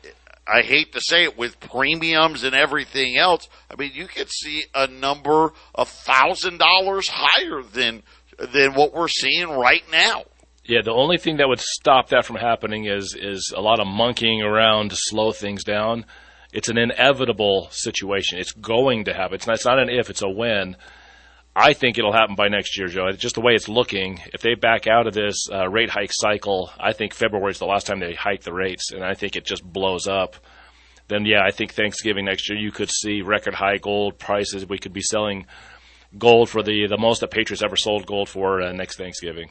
I 0.47 0.63
hate 0.63 0.93
to 0.93 1.01
say 1.01 1.25
it, 1.25 1.37
with 1.37 1.59
premiums 1.59 2.45
and 2.45 2.55
everything 2.55 3.17
else. 3.17 3.49
I 3.69 3.75
mean, 3.75 3.91
you 3.95 4.07
could 4.07 4.31
see 4.31 4.63
a 4.77 4.87
number 4.87 5.53
of 5.75 5.89
thousand 5.89 6.59
dollars 6.59 7.09
higher 7.09 7.65
than, 7.65 8.05
than 8.39 8.75
what 8.75 8.95
we're 8.95 9.09
seeing 9.09 9.51
right 9.51 9.83
now. 9.91 10.23
Yeah, 10.69 10.83
the 10.83 10.93
only 10.93 11.17
thing 11.17 11.39
that 11.39 11.49
would 11.49 11.61
stop 11.61 12.11
that 12.11 12.27
from 12.27 12.37
happening 12.37 12.85
is 12.85 13.17
is 13.19 13.55
a 13.57 13.61
lot 13.61 13.81
of 13.81 13.87
monkeying 13.87 14.43
around 14.43 14.91
to 14.91 14.97
slow 14.97 15.33
things 15.33 15.65
down. 15.65 16.05
It's 16.53 16.69
an 16.69 16.77
inevitable 16.77 17.69
situation. 17.71 18.39
It's 18.39 18.53
going 18.53 19.05
to 19.05 19.15
happen. 19.15 19.37
It's 19.37 19.47
not, 19.47 19.57
it's 19.57 19.65
not 19.65 19.79
an 19.79 19.89
if, 19.89 20.11
it's 20.11 20.23
a 20.23 20.29
when. 20.29 20.77
I 21.57 21.73
think 21.73 21.97
it'll 21.97 22.13
happen 22.13 22.35
by 22.35 22.49
next 22.49 22.77
year, 22.77 22.89
Joe. 22.89 23.07
It's 23.07 23.19
just 23.19 23.35
the 23.35 23.41
way 23.41 23.55
it's 23.55 23.69
looking. 23.69 24.21
If 24.35 24.43
they 24.43 24.55
back 24.55 24.87
out 24.87 25.07
of 25.07 25.15
this 25.15 25.49
uh, 25.51 25.69
rate 25.69 25.89
hike 25.89 26.13
cycle, 26.13 26.71
I 26.79 26.93
think 26.93 27.15
February 27.15 27.51
is 27.51 27.59
the 27.59 27.67
last 27.67 27.87
time 27.87 28.01
they 28.01 28.15
hike 28.15 28.43
the 28.43 28.53
rates, 28.53 28.93
and 28.93 29.03
I 29.03 29.15
think 29.15 29.37
it 29.37 29.47
just 29.47 29.65
blows 29.65 30.07
up. 30.07 30.37
Then, 31.09 31.25
yeah, 31.25 31.43
I 31.47 31.51
think 31.51 31.73
Thanksgiving 31.73 32.27
next 32.27 32.49
year 32.51 32.59
you 32.59 32.73
could 32.73 32.91
see 32.91 33.23
record 33.23 33.55
high 33.55 33.79
gold 33.79 34.19
prices. 34.19 34.69
We 34.69 34.79
could 34.79 34.93
be 34.93 35.01
selling 35.01 35.47
gold 36.19 36.51
for 36.51 36.63
the 36.63 36.87
the 36.89 36.99
most 36.99 37.21
that 37.21 37.31
Patriots 37.31 37.63
ever 37.63 37.77
sold 37.77 38.07
gold 38.07 38.29
for 38.29 38.61
uh, 38.61 38.73
next 38.73 38.97
Thanksgiving. 38.97 39.49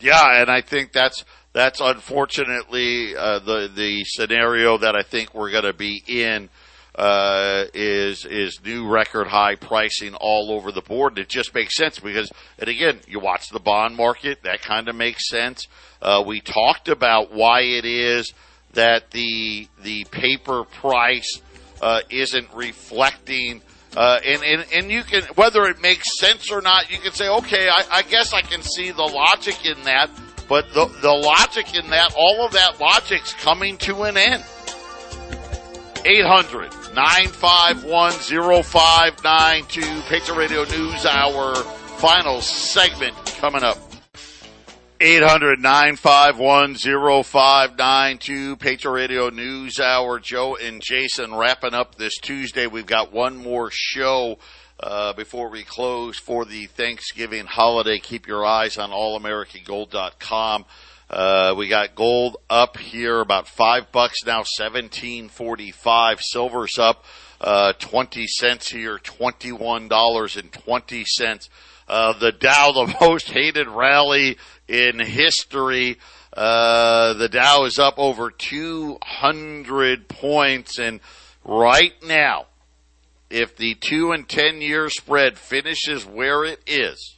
Yeah, 0.00 0.40
and 0.40 0.50
I 0.50 0.60
think 0.60 0.92
that's 0.92 1.24
that's 1.52 1.80
unfortunately 1.80 3.16
uh, 3.16 3.38
the 3.38 3.70
the 3.74 4.04
scenario 4.04 4.78
that 4.78 4.94
I 4.94 5.02
think 5.02 5.34
we're 5.34 5.50
going 5.50 5.64
to 5.64 5.72
be 5.72 6.02
in 6.06 6.50
uh, 6.94 7.64
is 7.72 8.24
is 8.26 8.60
new 8.64 8.88
record 8.88 9.26
high 9.26 9.54
pricing 9.54 10.14
all 10.14 10.50
over 10.52 10.72
the 10.72 10.82
board. 10.82 11.18
It 11.18 11.28
just 11.28 11.54
makes 11.54 11.76
sense 11.76 11.98
because, 11.98 12.30
and 12.58 12.68
again, 12.68 13.00
you 13.06 13.20
watch 13.20 13.48
the 13.48 13.60
bond 13.60 13.96
market, 13.96 14.42
that 14.42 14.62
kind 14.62 14.88
of 14.88 14.96
makes 14.96 15.28
sense. 15.28 15.66
Uh, 16.02 16.22
we 16.26 16.40
talked 16.40 16.88
about 16.88 17.32
why 17.32 17.60
it 17.60 17.84
is 17.84 18.32
that 18.72 19.10
the 19.12 19.68
the 19.82 20.04
paper 20.10 20.64
price 20.64 21.40
uh, 21.80 22.00
isn't 22.10 22.48
reflecting 22.54 23.62
uh, 23.96 24.18
and, 24.24 24.42
and, 24.42 24.66
and 24.74 24.90
you 24.90 25.02
can, 25.02 25.22
whether 25.34 25.64
it 25.64 25.80
makes 25.80 26.18
sense 26.18 26.50
or 26.50 26.60
not, 26.60 26.90
you 26.90 26.98
can 26.98 27.12
say, 27.12 27.28
okay, 27.28 27.68
I, 27.68 27.84
I 27.90 28.02
guess 28.02 28.32
I 28.32 28.42
can 28.42 28.62
see 28.62 28.90
the 28.90 29.02
logic 29.02 29.64
in 29.64 29.82
that, 29.84 30.10
but 30.48 30.72
the, 30.74 30.86
the 31.00 31.12
logic 31.12 31.74
in 31.74 31.90
that, 31.90 32.14
all 32.16 32.44
of 32.44 32.52
that 32.52 32.80
logic's 32.80 33.32
coming 33.34 33.78
to 33.78 34.02
an 34.02 34.16
end. 34.16 34.44
800 36.04 36.72
951 36.94 38.12
0592 38.62 39.80
Patriot 40.08 40.38
Radio 40.38 40.64
News 40.64 41.04
Hour 41.04 41.54
final 41.98 42.40
segment 42.40 43.16
coming 43.38 43.64
up. 43.64 43.85
800 44.98 45.60
951 45.60 46.74
0592 46.74 48.56
Patriot 48.56 48.92
Radio 48.92 49.28
News 49.28 49.78
Hour. 49.78 50.18
Joe 50.18 50.56
and 50.56 50.80
Jason 50.82 51.34
wrapping 51.34 51.74
up 51.74 51.96
this 51.96 52.16
Tuesday. 52.18 52.66
We've 52.66 52.86
got 52.86 53.12
one 53.12 53.36
more 53.36 53.68
show 53.70 54.38
uh, 54.80 55.12
before 55.12 55.50
we 55.50 55.64
close 55.64 56.18
for 56.18 56.46
the 56.46 56.66
Thanksgiving 56.66 57.44
holiday. 57.44 57.98
Keep 57.98 58.26
your 58.26 58.46
eyes 58.46 58.78
on 58.78 58.90
allamericangold.com. 58.90 60.64
Uh, 61.10 61.54
we 61.58 61.68
got 61.68 61.94
gold 61.94 62.38
up 62.48 62.78
here 62.78 63.20
about 63.20 63.46
five 63.46 63.92
bucks 63.92 64.24
now, 64.24 64.44
seventeen 64.44 65.28
forty 65.28 65.72
five. 65.72 66.20
Silver's 66.20 66.78
up 66.78 67.04
uh, 67.40 67.74
twenty 67.74 68.26
cents 68.26 68.70
here, 68.70 68.98
twenty 68.98 69.52
one 69.52 69.88
dollars 69.88 70.36
and 70.36 70.50
twenty 70.52 71.04
cents. 71.04 71.50
The 71.86 72.32
Dow, 72.38 72.72
the 72.72 72.94
most 73.00 73.30
hated 73.30 73.68
rally 73.68 74.38
in 74.68 74.98
history. 74.98 75.98
Uh, 76.32 77.14
the 77.14 77.28
Dow 77.28 77.64
is 77.64 77.78
up 77.78 77.98
over 77.98 78.30
200 78.30 80.08
points 80.08 80.78
and 80.78 81.00
right 81.44 81.94
now, 82.04 82.46
if 83.30 83.56
the 83.56 83.74
two 83.74 84.12
and 84.12 84.28
10 84.28 84.60
year 84.60 84.90
spread 84.90 85.38
finishes 85.38 86.04
where 86.04 86.44
it 86.44 86.60
is, 86.66 87.16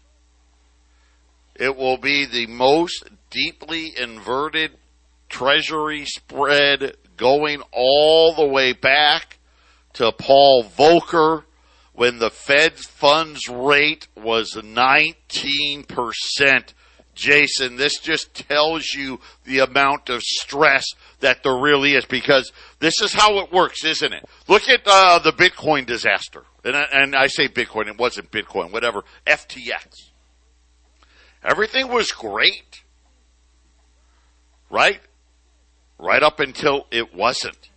it 1.57 1.77
will 1.77 1.99
be 1.99 2.25
the 2.25 2.47
most 2.47 3.05
deeply 3.31 3.93
inverted 3.99 4.73
treasury 5.29 6.05
spread 6.05 6.97
going 7.17 7.63
all 7.73 8.35
the 8.35 8.47
way 8.47 8.73
back 8.73 9.39
to 9.95 10.13
Paul 10.13 10.65
Volcker 10.65 11.43
when 11.99 12.19
the 12.21 12.31
Fed 12.31 12.79
funds 12.79 13.49
rate 13.49 14.07
was 14.17 14.53
19%. 14.55 15.85
Jason, 17.17 17.75
this 17.75 17.99
just 17.99 18.33
tells 18.49 18.95
you 18.95 19.19
the 19.45 19.59
amount 19.59 20.09
of 20.09 20.23
stress 20.23 20.85
that 21.19 21.43
there 21.43 21.59
really 21.59 21.95
is 21.95 22.05
because 22.05 22.53
this 22.79 23.03
is 23.03 23.13
how 23.13 23.41
it 23.41 23.53
works, 23.53 23.85
isn't 23.85 24.13
it? 24.13 24.25
Look 24.47 24.69
at 24.69 24.83
uh, 24.87 25.19
the 25.19 25.33
Bitcoin 25.33 25.87
disaster. 25.87 26.45
And, 26.63 26.77
and 26.77 27.17
I 27.17 27.27
say 27.27 27.49
Bitcoin, 27.49 27.89
it 27.89 27.99
wasn't 27.99 28.31
Bitcoin, 28.31 28.71
whatever, 28.71 29.03
FTX. 29.27 30.11
Everything 31.43 31.89
was 31.89 32.13
great. 32.13 32.85
Right? 34.71 35.01
Right 35.99 36.23
up 36.23 36.39
until 36.39 36.87
it 36.93 37.13
wasn't. 37.13 37.68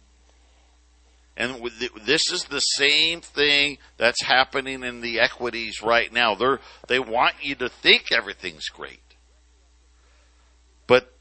And 1.38 1.72
this 2.06 2.30
is 2.32 2.44
the 2.44 2.60
same 2.60 3.22
thing 3.22 3.78
that's 3.98 4.22
happening 4.22 4.84
in 4.84 5.02
the 5.02 5.20
equities 5.20 5.82
right 5.82 6.12
now. 6.12 6.36
They're, 6.36 6.60
they 6.88 7.00
want 7.00 7.36
you 7.42 7.56
to 7.56 7.70
think 7.70 8.12
everything's 8.12 8.68
great. 8.68 9.00
But 10.88 11.14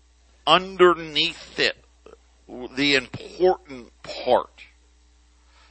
underneath 0.47 1.59
it, 1.59 1.77
the 2.75 2.97
important 2.97 3.93
part 4.03 4.65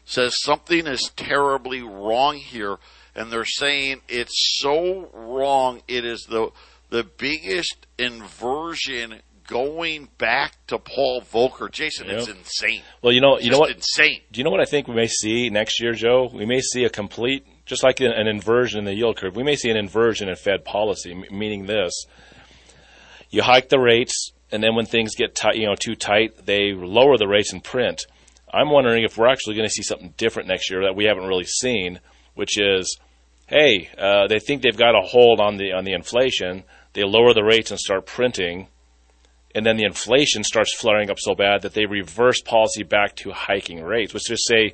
says 0.05 0.33
something 0.41 0.87
is 0.87 1.11
terribly 1.15 1.81
wrong 1.81 2.37
here. 2.37 2.77
And 3.15 3.31
they're 3.31 3.43
saying 3.43 4.01
it's 4.07 4.59
so 4.61 5.09
wrong. 5.13 5.81
It 5.87 6.05
is 6.05 6.25
the, 6.29 6.51
the 6.89 7.03
biggest 7.03 7.85
inversion 7.97 9.21
going 9.50 10.08
back 10.20 10.54
to 10.68 10.78
Paul 10.78 11.22
Volcker. 11.22 11.72
Jason, 11.72 12.08
yep. 12.08 12.20
it's 12.20 12.28
insane. 12.28 12.84
Well, 13.02 13.12
you 13.12 13.20
know, 13.20 13.36
it's 13.36 13.45
you 13.45 13.52
know 13.52 13.60
what? 13.60 13.72
Insane. 13.72 14.22
Do 14.32 14.39
you 14.39 14.43
know 14.43 14.52
what 14.52 14.62
I 14.62 14.66
think 14.66 14.88
we 14.88 14.93
may 14.95 15.08
see 15.08 15.50
next 15.50 15.82
year, 15.82 15.93
Joe? 15.93 16.30
We 16.34 16.45
may 16.45 16.62
see 16.62 16.84
a 16.84 16.89
complete, 16.89 17.45
just 17.66 17.84
like 17.84 18.00
an 18.00 18.28
inversion 18.28 18.80
in 18.80 18.86
the 18.86 18.93
yield 18.93 19.18
curve. 19.18 19.36
We 19.36 19.43
may 19.43 19.56
see 19.56 19.72
an 19.72 19.78
inversion 19.78 20.30
in 20.30 20.36
Fed 20.36 20.64
policy, 20.64 21.16
meaning 21.32 21.66
this: 21.66 22.06
you 23.32 23.41
hike 23.41 23.70
the 23.70 23.80
rates, 23.80 24.32
and 24.52 24.64
then 24.64 24.76
when 24.76 24.86
things 24.86 25.16
get 25.16 25.36
tight, 25.36 25.56
you 25.56 25.66
know, 25.66 25.76
too 25.76 25.95
tight, 25.95 26.45
they 26.45 26.74
lower 26.74 27.18
the 27.18 27.28
rates 27.28 27.52
and 27.52 27.64
print. 27.64 28.06
I'm 28.54 28.70
wondering 28.70 29.04
if 29.04 29.18
we're 29.18 29.28
actually 29.28 29.56
going 29.56 29.68
to 29.68 29.74
see 29.74 29.84
something 29.84 30.14
different 30.18 30.47
next 30.47 30.72
year 30.72 30.84
that 30.84 30.95
we 30.95 31.06
haven't 31.06 31.28
really 31.28 31.45
seen, 31.45 32.00
which 32.34 32.60
is, 32.60 33.00
hey, 33.47 33.89
uh, 33.97 34.28
they 34.28 34.39
think 34.39 34.62
they've 34.62 34.76
got 34.76 34.95
a 34.95 35.02
hold 35.02 35.39
on 35.39 35.58
the 35.58 35.72
on 35.72 35.86
the 35.86 35.93
inflation. 35.93 36.64
They 36.93 37.04
lower 37.04 37.34
the 37.34 37.43
rates 37.43 37.72
and 37.72 37.80
start 37.80 38.06
printing 38.06 38.68
and 39.56 39.66
then 39.66 39.78
the 39.78 39.84
inflation 39.84 40.43
starts 40.43 40.76
flaring 40.76 41.10
up 41.10 41.20
so 41.20 41.36
bad 41.36 41.64
that 41.64 41.74
they 41.74 41.86
reverse 41.86 42.41
policy 42.41 42.84
back 42.84 43.16
to 43.18 43.32
hiking 43.32 43.82
rates. 43.82 44.14
Let's 44.14 44.28
just 44.28 44.47
say 44.47 44.74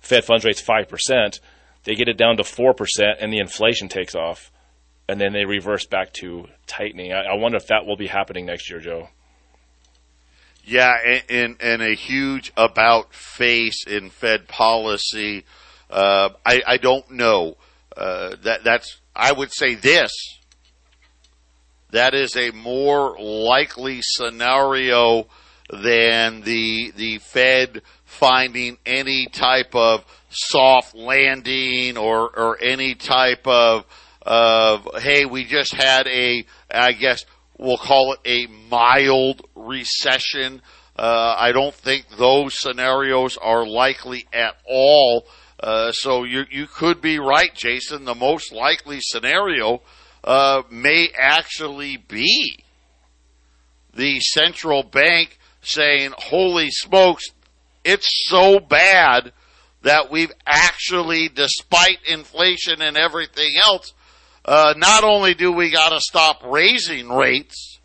Fed 0.00 0.24
funds 0.24 0.44
rate's 0.44 0.60
five 0.60 0.88
percent, 0.88 1.40
they 1.84 1.94
get 1.94 2.08
it 2.08 2.16
down 2.16 2.36
to 2.38 2.44
four 2.44 2.74
percent, 2.74 3.18
and 3.20 3.32
the 3.32 3.38
inflation 3.38 3.88
takes 3.88 4.14
off, 4.14 4.50
and 5.08 5.20
then 5.20 5.32
they 5.32 5.44
reverse 5.44 5.86
back 5.86 6.12
to 6.14 6.46
tightening. 6.66 7.12
I, 7.12 7.22
I 7.22 7.34
wonder 7.34 7.56
if 7.56 7.68
that 7.68 7.86
will 7.86 7.96
be 7.96 8.08
happening 8.08 8.46
next 8.46 8.68
year, 8.70 8.80
Joe. 8.80 9.08
Yeah, 10.64 10.94
and, 11.28 11.56
and, 11.60 11.80
a 11.80 11.94
huge 11.94 12.52
about 12.56 13.14
face 13.14 13.86
in 13.86 14.10
Fed 14.10 14.48
policy. 14.48 15.44
Uh, 15.88 16.30
I, 16.44 16.60
I 16.66 16.76
don't 16.78 17.08
know. 17.12 17.56
Uh, 17.96 18.34
that 18.42 18.64
that's 18.64 19.00
I 19.14 19.30
would 19.30 19.52
say 19.52 19.76
this 19.76 20.10
that 21.90 22.14
is 22.14 22.36
a 22.36 22.50
more 22.50 23.16
likely 23.18 24.00
scenario 24.02 25.26
than 25.70 26.42
the 26.42 26.92
the 26.96 27.18
Fed 27.18 27.82
finding 28.04 28.78
any 28.86 29.26
type 29.26 29.74
of 29.74 30.04
soft 30.30 30.94
landing 30.94 31.96
or 31.96 32.30
or 32.36 32.58
any 32.62 32.94
type 32.94 33.46
of 33.46 33.84
of 34.22 34.88
hey 34.98 35.24
we 35.24 35.44
just 35.44 35.72
had 35.74 36.06
a 36.08 36.44
I 36.70 36.92
guess 36.92 37.24
we'll 37.58 37.78
call 37.78 38.12
it 38.12 38.20
a 38.24 38.46
mild 38.68 39.42
recession. 39.54 40.62
Uh, 40.96 41.34
I 41.38 41.52
don't 41.52 41.74
think 41.74 42.06
those 42.16 42.58
scenarios 42.58 43.36
are 43.36 43.66
likely 43.66 44.26
at 44.32 44.56
all. 44.68 45.26
Uh, 45.58 45.92
so 45.92 46.24
you 46.24 46.44
you 46.50 46.66
could 46.66 47.00
be 47.00 47.18
right, 47.18 47.54
Jason. 47.54 48.04
The 48.04 48.14
most 48.14 48.52
likely 48.52 48.98
scenario 49.00 49.82
uh, 50.26 50.62
may 50.70 51.08
actually 51.16 51.96
be 51.96 52.58
the 53.94 54.20
central 54.20 54.82
bank 54.82 55.38
saying, 55.62 56.12
"Holy 56.18 56.70
smokes, 56.70 57.26
it's 57.84 58.28
so 58.28 58.58
bad 58.58 59.32
that 59.82 60.10
we've 60.10 60.32
actually, 60.46 61.28
despite 61.28 61.98
inflation 62.06 62.82
and 62.82 62.96
everything 62.96 63.54
else, 63.56 63.94
uh, 64.44 64.74
not 64.76 65.04
only 65.04 65.34
do 65.34 65.52
we 65.52 65.70
got 65.70 65.90
to 65.90 66.00
stop 66.00 66.42
raising 66.44 67.08
rates, 67.08 67.78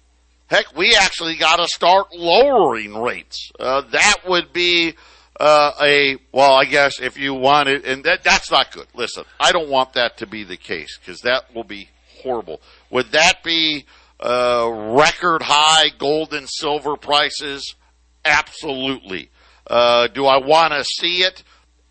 heck, 0.48 0.76
we 0.76 0.96
actually 0.96 1.36
got 1.36 1.58
to 1.58 1.68
start 1.68 2.08
lowering 2.14 2.96
rates. 2.96 3.52
Uh, 3.60 3.82
that 3.92 4.18
would 4.28 4.52
be 4.52 4.96
uh, 5.39 5.72
a 5.82 6.18
well, 6.32 6.54
I 6.54 6.66
guess 6.66 7.00
if 7.00 7.18
you 7.18 7.34
wanted, 7.34 7.86
and 7.86 8.04
that 8.04 8.24
that's 8.24 8.52
not 8.52 8.72
good. 8.72 8.88
Listen, 8.94 9.24
I 9.39 9.52
don't 9.52 9.70
want 9.70 9.94
that 9.94 10.18
to 10.18 10.28
be 10.28 10.44
the 10.44 10.58
case 10.58 10.98
because 11.00 11.22
that 11.22 11.54
will 11.56 11.64
be 11.64 11.89
horrible. 12.22 12.61
Would 12.89 13.11
that 13.11 13.43
be 13.43 13.86
uh, 14.19 14.69
record 14.72 15.41
high 15.41 15.89
gold 15.97 16.34
and 16.34 16.47
silver 16.49 16.95
prices? 16.95 17.76
Absolutely. 18.24 19.30
Uh, 19.67 20.07
do 20.07 20.26
I 20.26 20.38
want 20.38 20.74
to 20.74 20.84
see 20.84 21.24
it? 21.24 21.43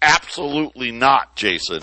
Absolutely 0.02 0.92
not, 0.92 1.36
Jason. 1.36 1.82